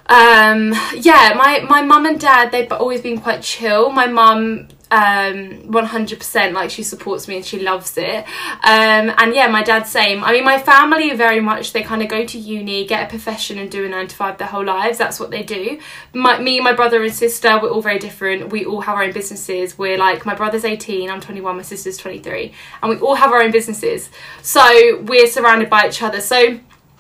[0.08, 3.90] um yeah, my my mum and dad they've always been quite chill.
[3.90, 8.26] My mum um 100% like she supports me and she loves it.
[8.64, 10.24] Um and yeah my dad's same.
[10.24, 13.10] I mean my family are very much they kind of go to uni get a
[13.10, 15.00] profession and do a nine to five their whole lives.
[15.00, 15.80] That's what they do.
[16.14, 18.52] My, me my brother and sister we're all very different.
[18.52, 19.78] We all have our own businesses.
[19.80, 23.42] We're like my brother's 18 i'm 21 my sister's 23 and we all have our
[23.42, 24.12] own businesses.
[24.44, 26.22] So we're surrounded by each other.
[26.22, 26.60] So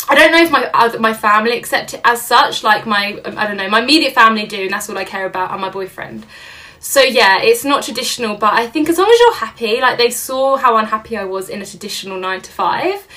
[0.09, 2.63] I don't know if my uh, my family accept it as such.
[2.63, 5.51] Like my, I don't know, my immediate family do, and that's all I care about,
[5.51, 6.25] and my boyfriend.
[6.83, 10.09] So yeah, it's not traditional, but I think as long as you're happy, like they
[10.09, 13.07] saw how unhappy I was in a traditional nine to five.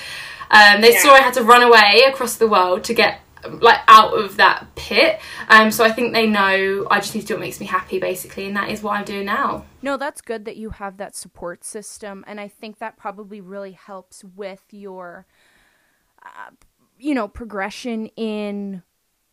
[0.49, 1.01] Um, they yeah.
[1.01, 4.67] saw I had to run away across the world to get like out of that
[4.75, 5.19] pit.
[5.49, 7.99] Um, so I think they know I just need to do what makes me happy,
[7.99, 9.65] basically, and that is what I'm doing now.
[9.81, 13.73] No, that's good that you have that support system, and I think that probably really
[13.73, 15.25] helps with your,
[16.25, 16.51] uh,
[16.97, 18.81] you know, progression in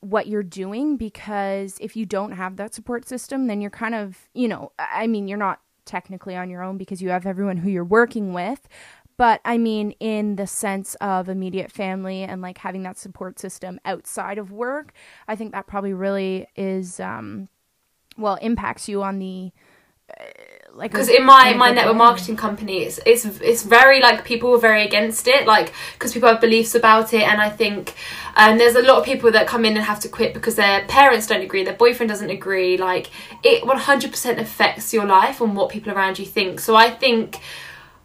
[0.04, 4.28] what you're doing because if you don't have that support system, then you're kind of,
[4.34, 7.70] you know, I mean, you're not technically on your own because you have everyone who
[7.70, 8.68] you're working with.
[9.16, 13.80] But I mean, in the sense of immediate family and like having that support system
[13.84, 14.92] outside of work,
[15.28, 17.48] I think that probably really is, um,
[18.18, 19.52] well, impacts you on the
[20.76, 24.58] like because in my my network marketing company it's it's it's very like people are
[24.58, 27.94] very against it like because people have beliefs about it and i think
[28.36, 30.84] um, there's a lot of people that come in and have to quit because their
[30.86, 33.10] parents don't agree their boyfriend doesn't agree like
[33.44, 36.58] it 100% affects your life and what people around you think.
[36.58, 37.38] So i think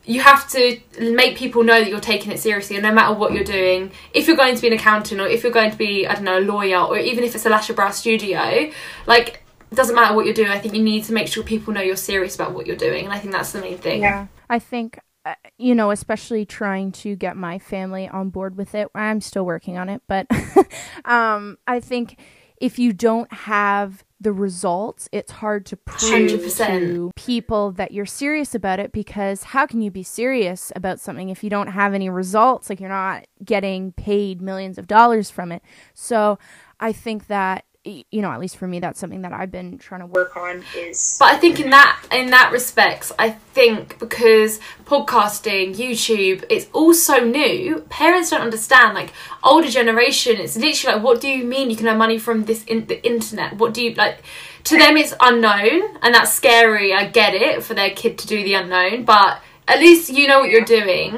[0.06, 3.34] you have to make people know that you're taking it seriously and no matter what
[3.34, 6.08] you're doing if you're going to be an accountant or if you're going to be
[6.08, 8.72] i don't know a lawyer or even if it's a lash brow studio
[9.08, 10.50] like it doesn't matter what you're doing.
[10.50, 13.06] I think you need to make sure people know you're serious about what you're doing,
[13.06, 14.02] and I think that's the main thing.
[14.02, 18.74] Yeah, I think uh, you know, especially trying to get my family on board with
[18.74, 18.88] it.
[18.96, 20.28] I'm still working on it, but
[21.06, 22.20] um, I think
[22.60, 26.68] if you don't have the results, it's hard to prove 100%.
[26.68, 31.30] to people that you're serious about it because how can you be serious about something
[31.30, 32.70] if you don't have any results?
[32.70, 35.62] Like you're not getting paid millions of dollars from it.
[35.94, 36.38] So
[36.80, 37.66] I think that
[38.12, 40.64] you know at least for me that's something that i've been trying to work on
[40.76, 46.68] is but i think in that in that respects i think because podcasting youtube it's
[46.74, 49.14] all so new parents don't understand like
[49.44, 52.64] older generation it's literally like what do you mean you can earn money from this
[52.66, 53.58] in the internet?
[53.58, 54.24] What do you like
[54.66, 58.44] to them it's unknown and that's scary i get it for their kid to do
[58.44, 61.16] the unknown but at least you know what you're doing.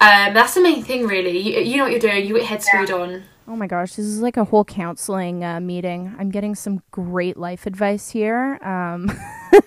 [0.00, 1.38] Um that's the main thing really.
[1.38, 2.96] You, you know what you're doing you get head screwed yeah.
[2.96, 6.14] on Oh my gosh, this is like a whole counseling uh, meeting.
[6.18, 8.58] I'm getting some great life advice here.
[8.60, 9.06] Um.
[9.50, 9.64] what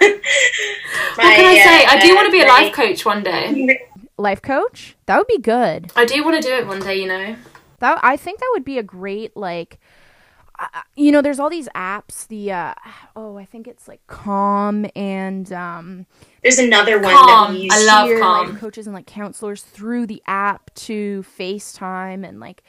[0.00, 1.84] can I say?
[1.86, 3.78] I do want to be a life coach one day.
[4.18, 4.96] Life coach?
[5.06, 5.92] That would be good.
[5.94, 7.00] I do want to do it one day.
[7.00, 7.36] You know.
[7.78, 9.78] That I think that would be a great like.
[10.56, 12.26] Uh, you know, there's all these apps.
[12.26, 12.74] The uh,
[13.14, 16.06] oh, I think it's like Calm and um.
[16.42, 17.52] There's another one Calm.
[17.52, 17.72] that we use.
[17.72, 18.50] I love Calm.
[18.50, 22.64] Life coaches and like counselors through the app to FaceTime and like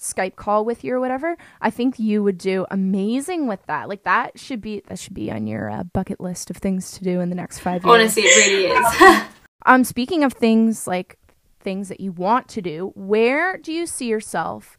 [0.00, 3.88] Skype call with you or whatever, I think you would do amazing with that.
[3.88, 7.04] Like that should be that should be on your uh, bucket list of things to
[7.04, 7.94] do in the next five years.
[7.94, 9.22] Honestly, it really is.
[9.66, 11.18] um, speaking of things like
[11.60, 14.78] things that you want to do, where do you see yourself?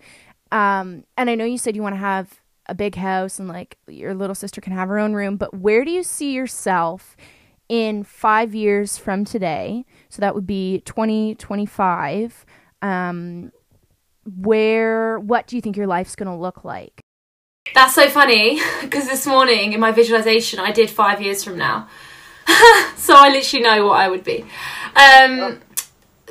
[0.52, 3.78] Um, and I know you said you want to have a big house and like
[3.88, 7.16] your little sister can have her own room, but where do you see yourself
[7.70, 9.86] in five years from today?
[10.10, 12.44] So that would be twenty twenty five.
[12.82, 13.52] Um,
[14.26, 17.02] where what do you think your life's going to look like?
[17.74, 21.88] That's so funny because this morning in my visualization i did five years from now.
[22.96, 24.46] So i literally know what i would be.
[24.96, 25.62] Um,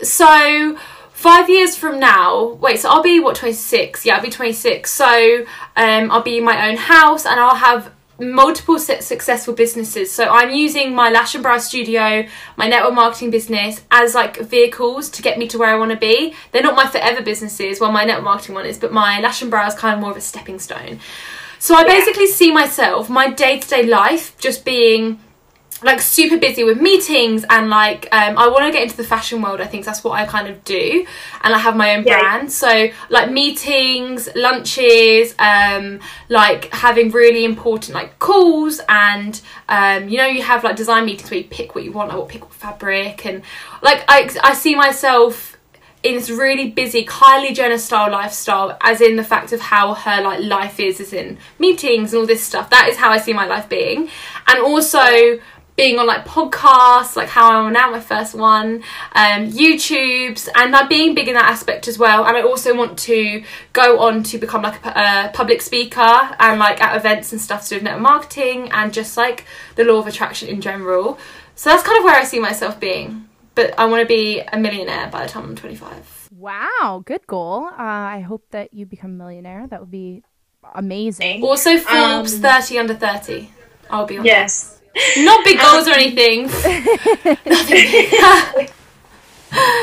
[0.02, 0.76] so
[1.10, 5.44] five years from now wait so i'll be what 26 yeah i'll be 26 so
[5.76, 10.12] um, i'll be in my own house and i'll have multiple successful businesses.
[10.12, 15.08] So I'm using my lash and brow studio, my network marketing business as like vehicles
[15.10, 16.34] to get me to where I want to be.
[16.52, 19.50] They're not my forever businesses, well my network marketing one is, but my lash and
[19.50, 21.00] brow is kind of more of a stepping stone.
[21.58, 25.20] So I basically see myself, my day-to-day life just being
[25.82, 29.40] like super busy with meetings and like um, I want to get into the fashion
[29.40, 29.60] world.
[29.60, 31.06] I think that's what I kind of do,
[31.42, 32.20] and I have my own Yeah.
[32.20, 32.52] brand.
[32.52, 40.26] So like meetings, lunches, um, like having really important like calls, and um, you know
[40.26, 42.52] you have like design meetings where you pick what you want, like what pick what
[42.52, 43.42] fabric, and
[43.82, 45.56] like I I see myself
[46.02, 50.22] in this really busy Kylie Jenner style lifestyle, as in the fact of how her
[50.22, 52.70] like life is, as in meetings and all this stuff.
[52.70, 54.08] That is how I see my life being,
[54.46, 55.38] and also
[55.80, 58.82] being on like podcasts, like how I'm now, my first one,
[59.14, 62.26] um, YouTube's, and I'm being big in that aspect as well.
[62.26, 66.00] And I also want to go on to become like a, pu- a public speaker
[66.38, 69.84] and like at events and stuff to do with network marketing and just like the
[69.84, 71.18] law of attraction in general.
[71.54, 73.28] So that's kind of where I see myself being.
[73.54, 76.28] But I want to be a millionaire by the time I'm 25.
[76.36, 77.64] Wow, good goal.
[77.66, 77.72] Uh,
[78.16, 79.66] I hope that you become a millionaire.
[79.66, 80.22] That would be
[80.74, 81.42] amazing.
[81.42, 83.50] Also, Forbes Um, 30 under 30.
[83.90, 84.24] I'll be on.
[84.24, 84.79] Yes.
[85.18, 86.48] Not big goals or um, anything.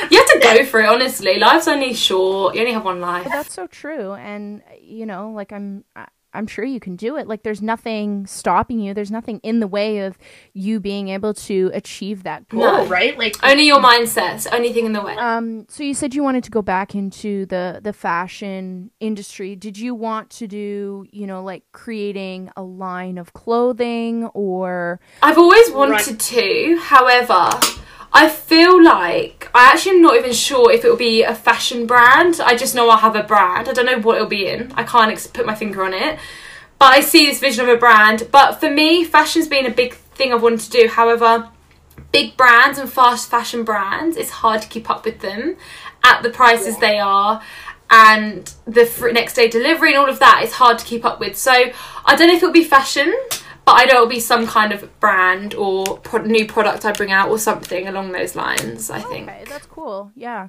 [0.09, 1.37] You have to go for it, honestly.
[1.39, 2.55] Life's only short.
[2.55, 3.27] You only have one life.
[3.29, 7.27] That's so true, and you know, like I'm, I- I'm sure you can do it.
[7.27, 8.93] Like there's nothing stopping you.
[8.93, 10.17] There's nothing in the way of
[10.53, 12.61] you being able to achieve that goal.
[12.61, 12.85] No.
[12.85, 13.17] Right?
[13.17, 14.35] Like Only your mindset.
[14.35, 15.15] It's the only thing in the way.
[15.15, 19.55] Um, so you said you wanted to go back into the the fashion industry.
[19.55, 25.37] Did you want to do, you know, like creating a line of clothing or I've
[25.37, 27.49] always wanted to, however,
[28.13, 31.85] I feel like I actually am not even sure if it will be a fashion
[31.85, 32.39] brand.
[32.41, 33.67] I just know I'll have a brand.
[33.67, 34.71] I don't know what it'll be in.
[34.75, 36.17] I can't put my finger on it.
[36.79, 38.27] But I see this vision of a brand.
[38.31, 40.87] But for me, fashion's been a big thing I've wanted to do.
[40.87, 41.49] However,
[42.11, 45.57] big brands and fast fashion brands, it's hard to keep up with them
[46.03, 47.41] at the prices they are.
[47.89, 51.37] And the next day delivery and all of that is hard to keep up with.
[51.37, 53.15] So I don't know if it'll be fashion,
[53.67, 57.11] but I know it'll be some kind of brand or pro- new product I bring
[57.11, 58.89] out or something along those lines.
[58.89, 59.27] I think.
[59.27, 60.09] Okay, that's cool.
[60.15, 60.47] Yeah.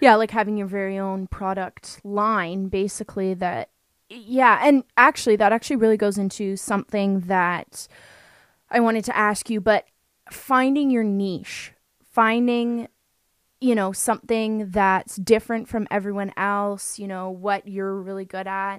[0.00, 3.68] Yeah, like having your very own product line basically that
[4.08, 7.86] yeah, and actually that actually really goes into something that
[8.70, 9.84] I wanted to ask you, but
[10.30, 11.72] finding your niche,
[12.02, 12.88] finding
[13.60, 18.78] you know something that's different from everyone else, you know, what you're really good at.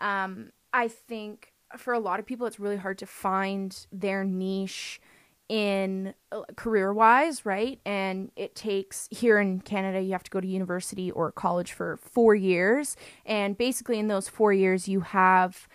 [0.00, 5.00] Um I think for a lot of people it's really hard to find their niche
[5.48, 7.78] in uh, career wise, right?
[7.84, 11.98] And it takes here in Canada, you have to go to university or college for
[11.98, 12.96] four years.
[13.26, 15.68] And basically, in those four years, you have,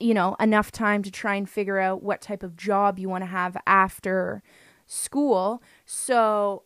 [0.00, 3.22] you know, enough time to try and figure out what type of job you want
[3.22, 4.42] to have after
[4.86, 5.62] school.
[5.84, 6.62] So,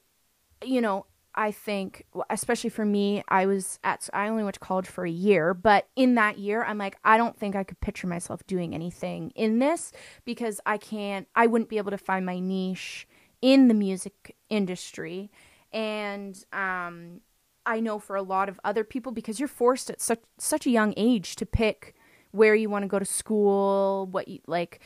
[0.64, 4.86] you know, I think, especially for me, I was at, I only went to college
[4.86, 8.06] for a year, but in that year, I'm like, I don't think I could picture
[8.06, 9.92] myself doing anything in this
[10.24, 13.06] because I can't, I wouldn't be able to find my niche
[13.40, 15.30] in the music industry.
[15.72, 17.20] And, um,
[17.66, 20.70] I know for a lot of other people because you're forced at such such a
[20.70, 21.94] young age to pick
[22.32, 24.80] where you want to go to school, what you like,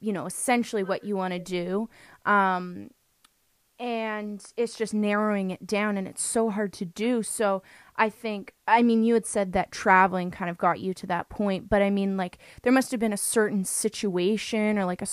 [0.00, 1.88] you know, essentially what you want to do.
[2.24, 2.90] Um,
[3.78, 7.22] and it's just narrowing it down and it's so hard to do.
[7.22, 7.62] So
[7.96, 11.28] i think i mean you had said that traveling kind of got you to that
[11.28, 15.06] point but i mean like there must have been a certain situation or like a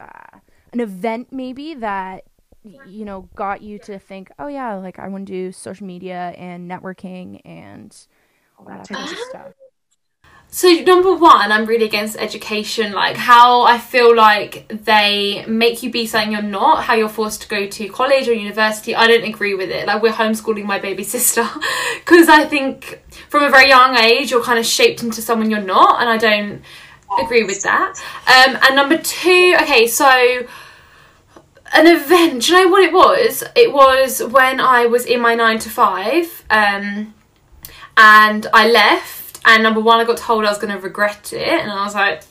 [0.00, 0.38] uh,
[0.72, 2.24] an event maybe that
[2.86, 6.34] you know got you to think oh yeah like i want to do social media
[6.36, 8.06] and networking and
[8.58, 9.52] all that type of stuff
[10.54, 15.90] So number one, I'm really against education, like how I feel like they make you
[15.90, 18.94] be something you're not, how you're forced to go to college or university.
[18.94, 19.88] I don't agree with it.
[19.88, 21.44] Like we're homeschooling my baby sister
[21.98, 25.60] because I think from a very young age you're kind of shaped into someone you're
[25.60, 26.62] not, and I don't
[27.20, 28.00] agree with that.
[28.28, 30.06] Um, and number two, okay, so
[31.74, 32.42] an event.
[32.42, 33.42] Do you know what it was?
[33.56, 37.12] It was when I was in my nine to five, um,
[37.96, 39.23] and I left.
[39.44, 41.94] And number one, I got told I was going to regret it, and I was
[41.94, 42.22] like,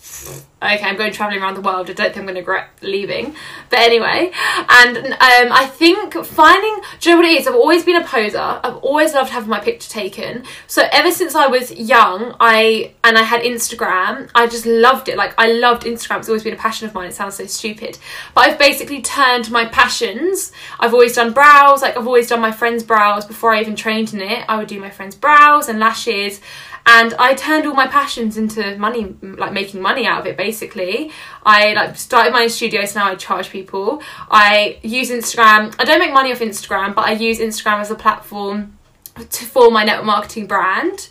[0.63, 1.89] okay, I'm going traveling around the world.
[1.89, 3.35] I don't think I'm going to regret leaving.
[3.69, 4.31] But anyway,
[4.69, 5.13] and um,
[5.51, 7.47] I think finding, do you know what it is?
[7.47, 8.39] I've always been a poser.
[8.39, 10.43] I've always loved having my picture taken.
[10.67, 14.29] So ever since I was young, I and I had Instagram.
[14.33, 15.17] I just loved it.
[15.17, 16.19] Like I loved Instagram.
[16.19, 17.09] It's always been a passion of mine.
[17.09, 17.97] It sounds so stupid,
[18.33, 20.51] but I've basically turned my passions.
[20.79, 21.81] I've always done brows.
[21.81, 24.45] Like I've always done my friends' brows before I even trained in it.
[24.47, 26.41] I would do my friends' brows and lashes
[26.85, 30.35] and I turned all my passions into money, like making money out of it.
[30.35, 31.11] Basically,
[31.43, 34.01] I like started my own studio, so now I charge people.
[34.29, 35.73] I use Instagram.
[35.79, 38.77] I don't make money off Instagram, but I use Instagram as a platform
[39.15, 41.09] to for my network marketing brand.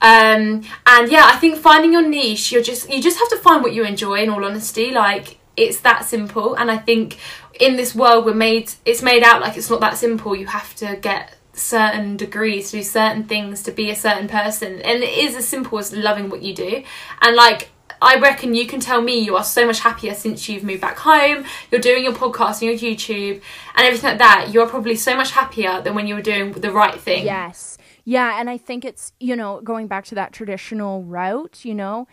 [0.00, 3.62] Um, and yeah, I think finding your niche, you're just you just have to find
[3.62, 4.22] what you enjoy.
[4.22, 7.18] In all honesty, like it's that simple and i think
[7.60, 10.74] in this world we're made it's made out like it's not that simple you have
[10.74, 15.18] to get certain degrees to do certain things to be a certain person and it
[15.18, 16.82] is as simple as loving what you do
[17.20, 17.70] and like
[18.02, 20.98] I reckon you can tell me you are so much happier since you've moved back
[20.98, 23.40] home, you're doing your podcast and your YouTube
[23.76, 24.50] and everything like that.
[24.52, 27.24] You're probably so much happier than when you were doing the right thing.
[27.24, 27.78] Yes.
[28.04, 32.08] Yeah, and I think it's, you know, going back to that traditional route, you know,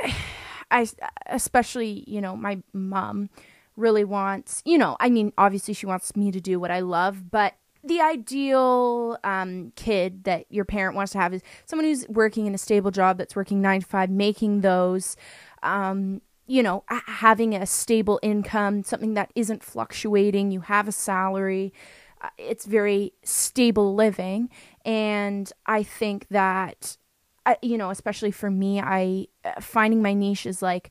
[0.70, 0.86] I
[1.26, 3.30] especially, you know, my mom
[3.76, 7.32] really wants, you know, I mean, obviously she wants me to do what I love,
[7.32, 12.46] but the ideal um, kid that your parent wants to have is someone who's working
[12.46, 15.16] in a stable job that's working nine to five, making those,
[15.62, 20.50] um, you know, having a stable income, something that isn't fluctuating.
[20.50, 21.72] You have a salary.
[22.20, 24.50] Uh, it's very stable living.
[24.84, 26.98] And I think that,
[27.46, 30.90] uh, you know, especially for me, I uh, finding my niche is like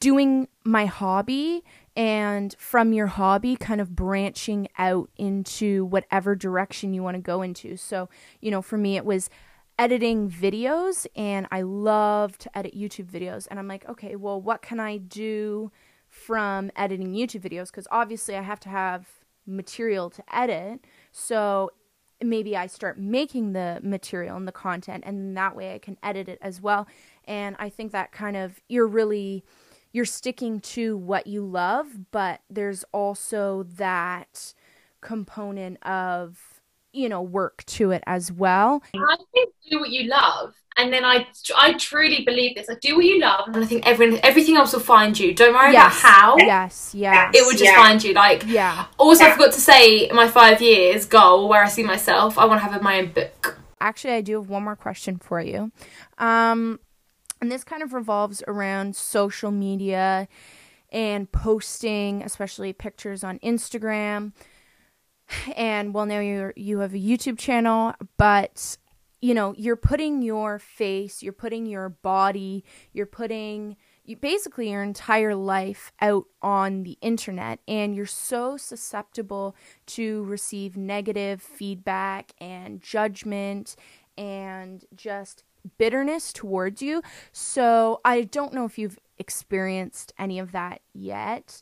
[0.00, 1.62] doing my hobby
[1.96, 7.40] and from your hobby kind of branching out into whatever direction you want to go
[7.42, 7.76] into.
[7.76, 8.08] So,
[8.40, 9.30] you know, for me it was
[9.78, 14.62] editing videos and I love to edit YouTube videos and I'm like, okay, well, what
[14.62, 15.72] can I do
[16.08, 19.06] from editing YouTube videos because obviously I have to have
[19.46, 20.80] material to edit.
[21.12, 21.70] So,
[22.22, 26.30] maybe I start making the material and the content and that way I can edit
[26.30, 26.86] it as well.
[27.26, 29.44] And I think that kind of you're really
[29.96, 34.52] you're sticking to what you love, but there's also that
[35.00, 36.60] component of
[36.92, 38.82] you know work to it as well.
[38.94, 41.26] I think do what you love, and then I
[41.56, 42.68] I truly believe this.
[42.68, 45.32] Like do what you love, and I think everything everything else will find you.
[45.32, 45.98] Don't worry yes.
[45.98, 46.36] about how.
[46.36, 47.30] Yes, yeah.
[47.32, 47.76] It will just yeah.
[47.76, 48.12] find you.
[48.12, 48.84] Like yeah.
[48.98, 49.30] Also, yeah.
[49.30, 52.36] I forgot to say my five years goal where I see myself.
[52.36, 53.60] I want to have my own book.
[53.80, 55.72] Actually, I do have one more question for you.
[56.18, 56.80] Um,
[57.40, 60.28] and this kind of revolves around social media
[60.90, 64.32] and posting, especially pictures on Instagram.
[65.56, 68.76] And well, now you you have a YouTube channel, but
[69.20, 73.76] you know you're putting your face, you're putting your body, you're putting
[74.06, 80.76] you basically your entire life out on the internet and you're so susceptible to receive
[80.76, 83.74] negative feedback and judgment
[84.16, 85.42] and just
[85.78, 87.02] bitterness towards you.
[87.32, 91.60] So I don't know if you've experienced any of that yet,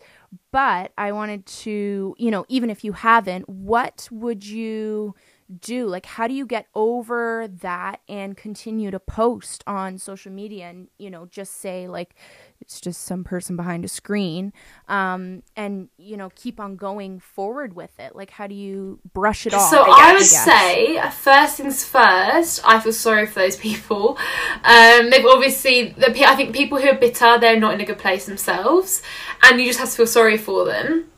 [0.50, 5.14] but I wanted to, you know, even if you haven't, what would you
[5.60, 5.86] do?
[5.86, 10.88] Like, how do you get over that and continue to post on social media and,
[10.98, 12.14] you know, just say, like,
[12.64, 14.52] it's just some person behind a screen
[14.88, 18.16] um, and you know keep on going forward with it.
[18.16, 22.60] Like how do you brush it off so i, I would say first things first
[22.64, 24.18] i feel sorry for those people.
[24.64, 27.98] Um, they've obviously the i think people who are bitter they're not in a good
[27.98, 29.02] place themselves
[29.42, 31.10] and you just have to feel sorry for them.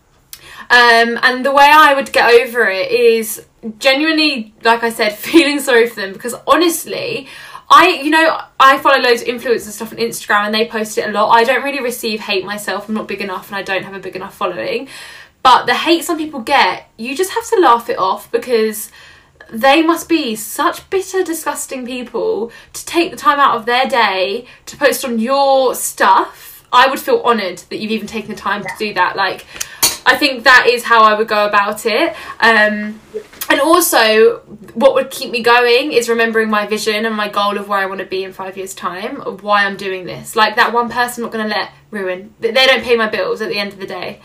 [0.69, 3.47] Um, and the way I would get over it is
[3.79, 7.29] genuinely, like I said, feeling sorry for them because honestly,
[7.69, 11.09] I, you know, I follow loads of influencers stuff on Instagram and they post it
[11.09, 11.31] a lot.
[11.31, 12.89] I don't really receive hate myself.
[12.89, 14.89] I'm not big enough and I don't have a big enough following.
[15.43, 18.91] But the hate some people get, you just have to laugh it off because
[19.51, 24.47] they must be such bitter, disgusting people to take the time out of their day
[24.67, 26.65] to post on your stuff.
[26.73, 29.17] I would feel honoured that you've even taken the time to do that.
[29.17, 29.47] Like,
[30.07, 32.15] I think that is how I would go about it.
[32.39, 33.01] Um,
[33.51, 34.39] and also,
[34.75, 37.87] what would keep me going is remembering my vision and my goal of where I
[37.87, 40.37] want to be in five years' time, of why I'm doing this.
[40.37, 42.35] Like that one person I'm not going to let ruin.
[42.39, 44.21] They don't pay my bills at the end of the day.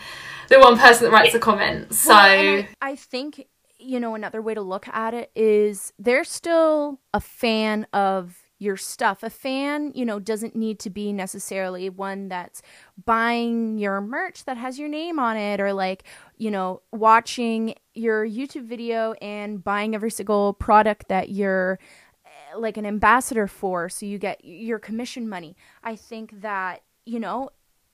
[0.48, 1.92] The one person that writes a comment.
[1.94, 7.00] So well, I think you know another way to look at it is they're still
[7.12, 9.22] a fan of your stuff.
[9.22, 12.62] A fan, you know, doesn't need to be necessarily one that's
[13.04, 16.04] buying your merch that has your name on it or like,
[16.38, 21.78] you know, watching your YouTube video and buying every single product that you're
[22.24, 25.56] eh, like an ambassador for so you get your commission money.
[25.82, 27.50] I think that, you know,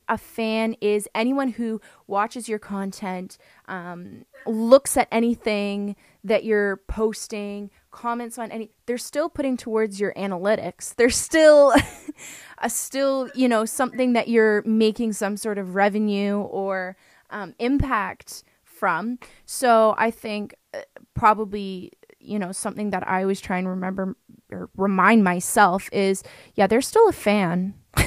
[0.09, 7.71] a fan is anyone who watches your content, um, looks at anything that you're posting,
[7.99, 10.95] comments on any they're still putting towards your analytics.
[10.95, 11.75] They're still
[12.59, 16.97] a still you know something that you're making some sort of revenue or
[17.31, 19.19] um, impact from.
[19.47, 20.83] So i think uh,
[21.15, 24.17] probably you know something that i always try and remember
[24.51, 26.23] or remind myself is
[26.55, 27.75] yeah they're still a fan.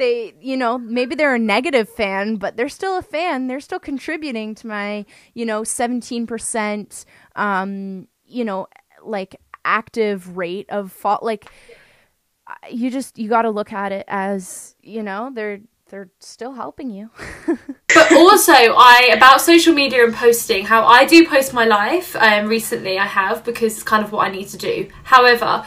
[0.00, 3.48] They you know maybe they're a negative fan but they're still a fan.
[3.48, 7.04] They're still contributing to my you know 17%
[7.36, 8.66] um you know
[9.02, 11.50] like active rate of fault like
[12.70, 16.90] you just you got to look at it as you know they're they're still helping
[16.90, 17.10] you.
[17.46, 20.64] but also, I about social media and posting.
[20.64, 22.16] How I do post my life.
[22.16, 24.88] Um, recently, I have because it's kind of what I need to do.
[25.04, 25.64] However.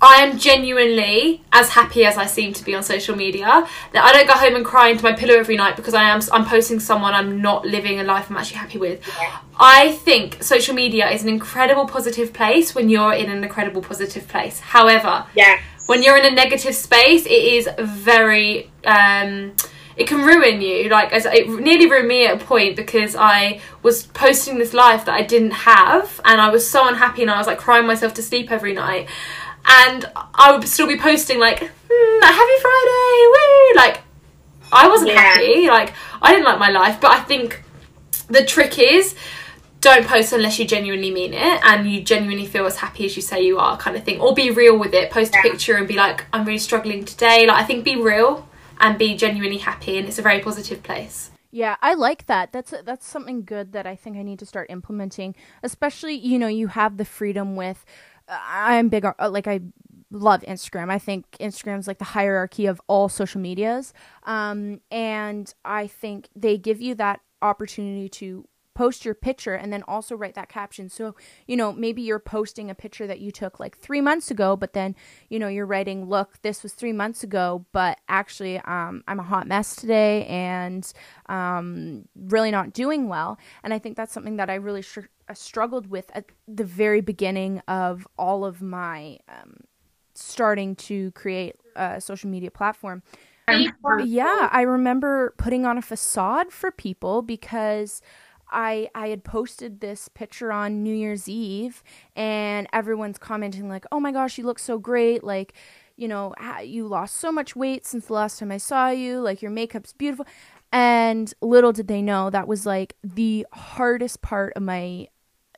[0.00, 3.66] I am genuinely as happy as I seem to be on social media.
[3.92, 6.20] That I don't go home and cry into my pillow every night because I am
[6.32, 9.00] I'm posting someone I'm not living a life I'm actually happy with.
[9.18, 9.38] Yeah.
[9.58, 14.28] I think social media is an incredible positive place when you're in an incredible positive
[14.28, 14.60] place.
[14.60, 18.70] However, yeah when you're in a negative space, it is very.
[18.84, 19.54] Um,
[19.96, 20.90] it can ruin you.
[20.90, 25.06] Like as it nearly ruined me at a point because I was posting this life
[25.06, 28.12] that I didn't have, and I was so unhappy, and I was like crying myself
[28.14, 29.08] to sleep every night.
[29.66, 34.00] And I would still be posting like, mm, "Happy Friday, woo!" Like
[34.72, 35.20] I wasn't yeah.
[35.20, 35.66] happy.
[35.66, 35.92] Like
[36.22, 37.62] I didn't like my life, but I think
[38.28, 39.14] the trick is
[39.80, 43.22] don't post unless you genuinely mean it and you genuinely feel as happy as you
[43.22, 45.86] say you are kind of thing or be real with it post a picture and
[45.86, 48.48] be like i'm really struggling today like i think be real
[48.80, 52.52] and be genuinely happy and it's a very positive place yeah, I like that.
[52.52, 55.34] That's that's something good that I think I need to start implementing.
[55.62, 57.82] Especially, you know, you have the freedom with.
[58.28, 59.60] I'm big uh, like I
[60.10, 60.90] love Instagram.
[60.90, 63.92] I think Instagram's like the hierarchy of all social medias,
[64.24, 68.46] um, and I think they give you that opportunity to
[68.76, 70.90] post your picture and then also write that caption.
[70.90, 71.16] So,
[71.46, 74.74] you know, maybe you're posting a picture that you took like three months ago, but
[74.74, 74.94] then,
[75.30, 79.22] you know, you're writing, look, this was three months ago, but actually, um, I'm a
[79.22, 80.92] hot mess today and
[81.30, 83.38] um, really not doing well.
[83.64, 84.98] And I think that's something that I really sh-
[85.32, 89.56] struggled with at the very beginning of all of my um,
[90.14, 93.02] starting to create a social media platform.
[94.06, 98.02] Yeah, I remember putting on a facade for people because
[98.50, 101.82] I I had posted this picture on New Year's Eve
[102.14, 105.54] and everyone's commenting like, "Oh my gosh, you look so great." Like,
[105.96, 109.20] you know, you lost so much weight since the last time I saw you.
[109.20, 110.26] Like your makeup's beautiful.
[110.72, 115.08] And little did they know that was like the hardest part of my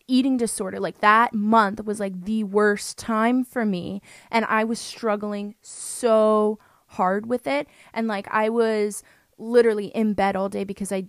[0.06, 0.80] eating disorder.
[0.80, 6.58] Like that month was like the worst time for me and I was struggling so
[6.92, 9.02] hard with it and like I was
[9.36, 11.08] literally in bed all day because I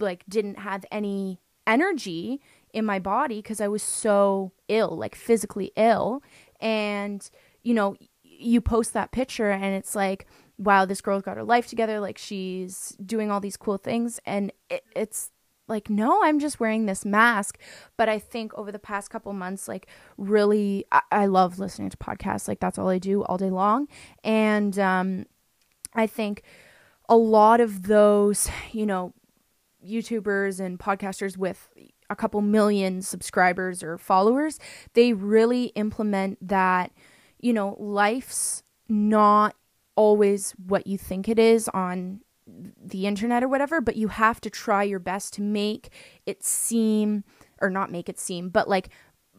[0.00, 2.40] like didn't have any energy
[2.72, 6.22] in my body because I was so ill, like physically ill.
[6.60, 7.28] And,
[7.62, 10.26] you know, you post that picture and it's like,
[10.58, 12.00] wow, this girl's got her life together.
[12.00, 14.20] Like she's doing all these cool things.
[14.26, 15.30] And it, it's
[15.68, 17.58] like, no, I'm just wearing this mask.
[17.96, 19.86] But I think over the past couple months, like,
[20.16, 22.48] really, I, I love listening to podcasts.
[22.48, 23.86] Like, that's all I do all day long.
[24.24, 25.26] And um,
[25.94, 26.42] I think
[27.08, 29.12] a lot of those, you know,
[29.86, 31.68] YouTubers and podcasters with
[32.10, 34.58] a couple million subscribers or followers,
[34.94, 36.92] they really implement that,
[37.38, 39.54] you know, life's not
[39.94, 42.20] always what you think it is on
[42.82, 45.90] the internet or whatever, but you have to try your best to make
[46.24, 47.24] it seem
[47.60, 48.88] or not make it seem, but like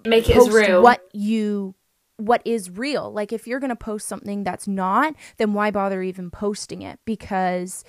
[0.06, 0.84] make it real.
[0.84, 1.76] What you
[2.18, 3.12] what is real.
[3.12, 7.00] Like if you're going to post something that's not, then why bother even posting it
[7.06, 7.84] because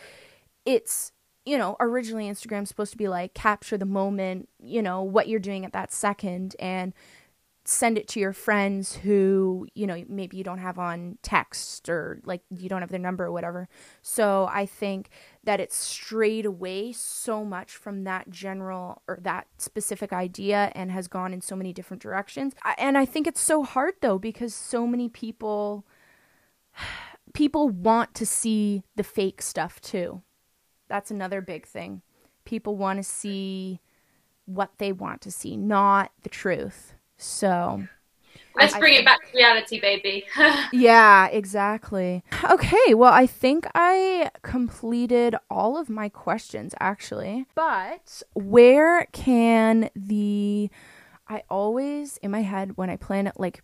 [0.65, 1.13] it's
[1.45, 5.41] you know, originally Instagram's supposed to be like capture the moment, you know, what you're
[5.41, 6.93] doing at that second and
[7.65, 12.21] send it to your friends who, you know, maybe you don't have on text or
[12.25, 13.69] like you don't have their number or whatever.
[14.03, 15.11] So I think
[15.45, 21.07] that it's strayed away so much from that general or that specific idea and has
[21.07, 22.55] gone in so many different directions.
[22.79, 25.87] And I think it's so hard though because so many people
[27.35, 30.23] people want to see the fake stuff too
[30.91, 32.03] that's another big thing.
[32.45, 33.81] People want to see
[34.45, 36.95] what they want to see, not the truth.
[37.17, 37.85] So
[38.57, 40.25] let's bring it back to reality, baby.
[40.73, 42.25] yeah, exactly.
[42.51, 47.47] Okay, well, I think I completed all of my questions actually.
[47.55, 50.71] But where can the
[51.29, 53.63] I always in my head when I plan like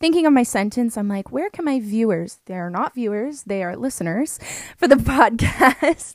[0.00, 3.62] thinking of my sentence, I'm like, where can my viewers, they are not viewers, they
[3.62, 4.38] are listeners
[4.76, 6.14] for the podcast.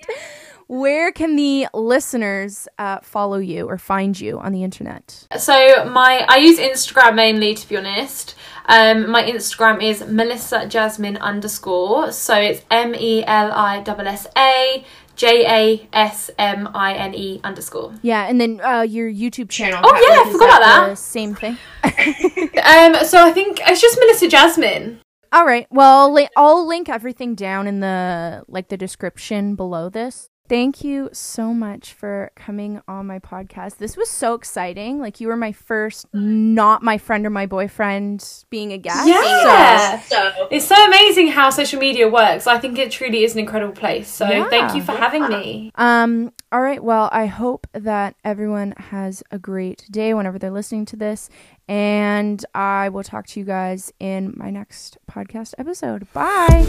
[0.68, 5.28] where can the listeners uh, follow you or find you on the internet?
[5.38, 8.36] So my I use Instagram mainly to be honest.
[8.68, 12.12] Um, my Instagram is Melissa Jasmine underscore.
[12.12, 14.86] So it's M E L I S S A
[15.20, 17.94] J A S M I N E underscore.
[18.02, 19.82] Yeah, and then uh, your YouTube channel.
[19.84, 20.98] Oh yeah, I forgot about that.
[20.98, 21.58] same thing.
[21.84, 25.02] um, so I think it's just Melissa Jasmine.
[25.34, 25.68] All right.
[25.70, 30.30] Well, I'll link everything down in the like the description below this.
[30.50, 33.78] Thank you so much for coming on my podcast.
[33.78, 35.00] This was so exciting.
[35.00, 39.08] Like you were my first, not my friend or my boyfriend, being a guest.
[39.08, 40.00] Yeah.
[40.02, 42.48] So It's so amazing how social media works.
[42.48, 44.10] I think it truly is an incredible place.
[44.10, 44.50] So Yeah.
[44.50, 45.72] thank you for having me.
[45.76, 46.84] Um, all right.
[46.84, 51.30] Well, I hope that everyone has a great day whenever they're listening to this.
[51.68, 56.12] And I will talk to you guys in my next podcast episode.
[56.14, 56.66] Bye.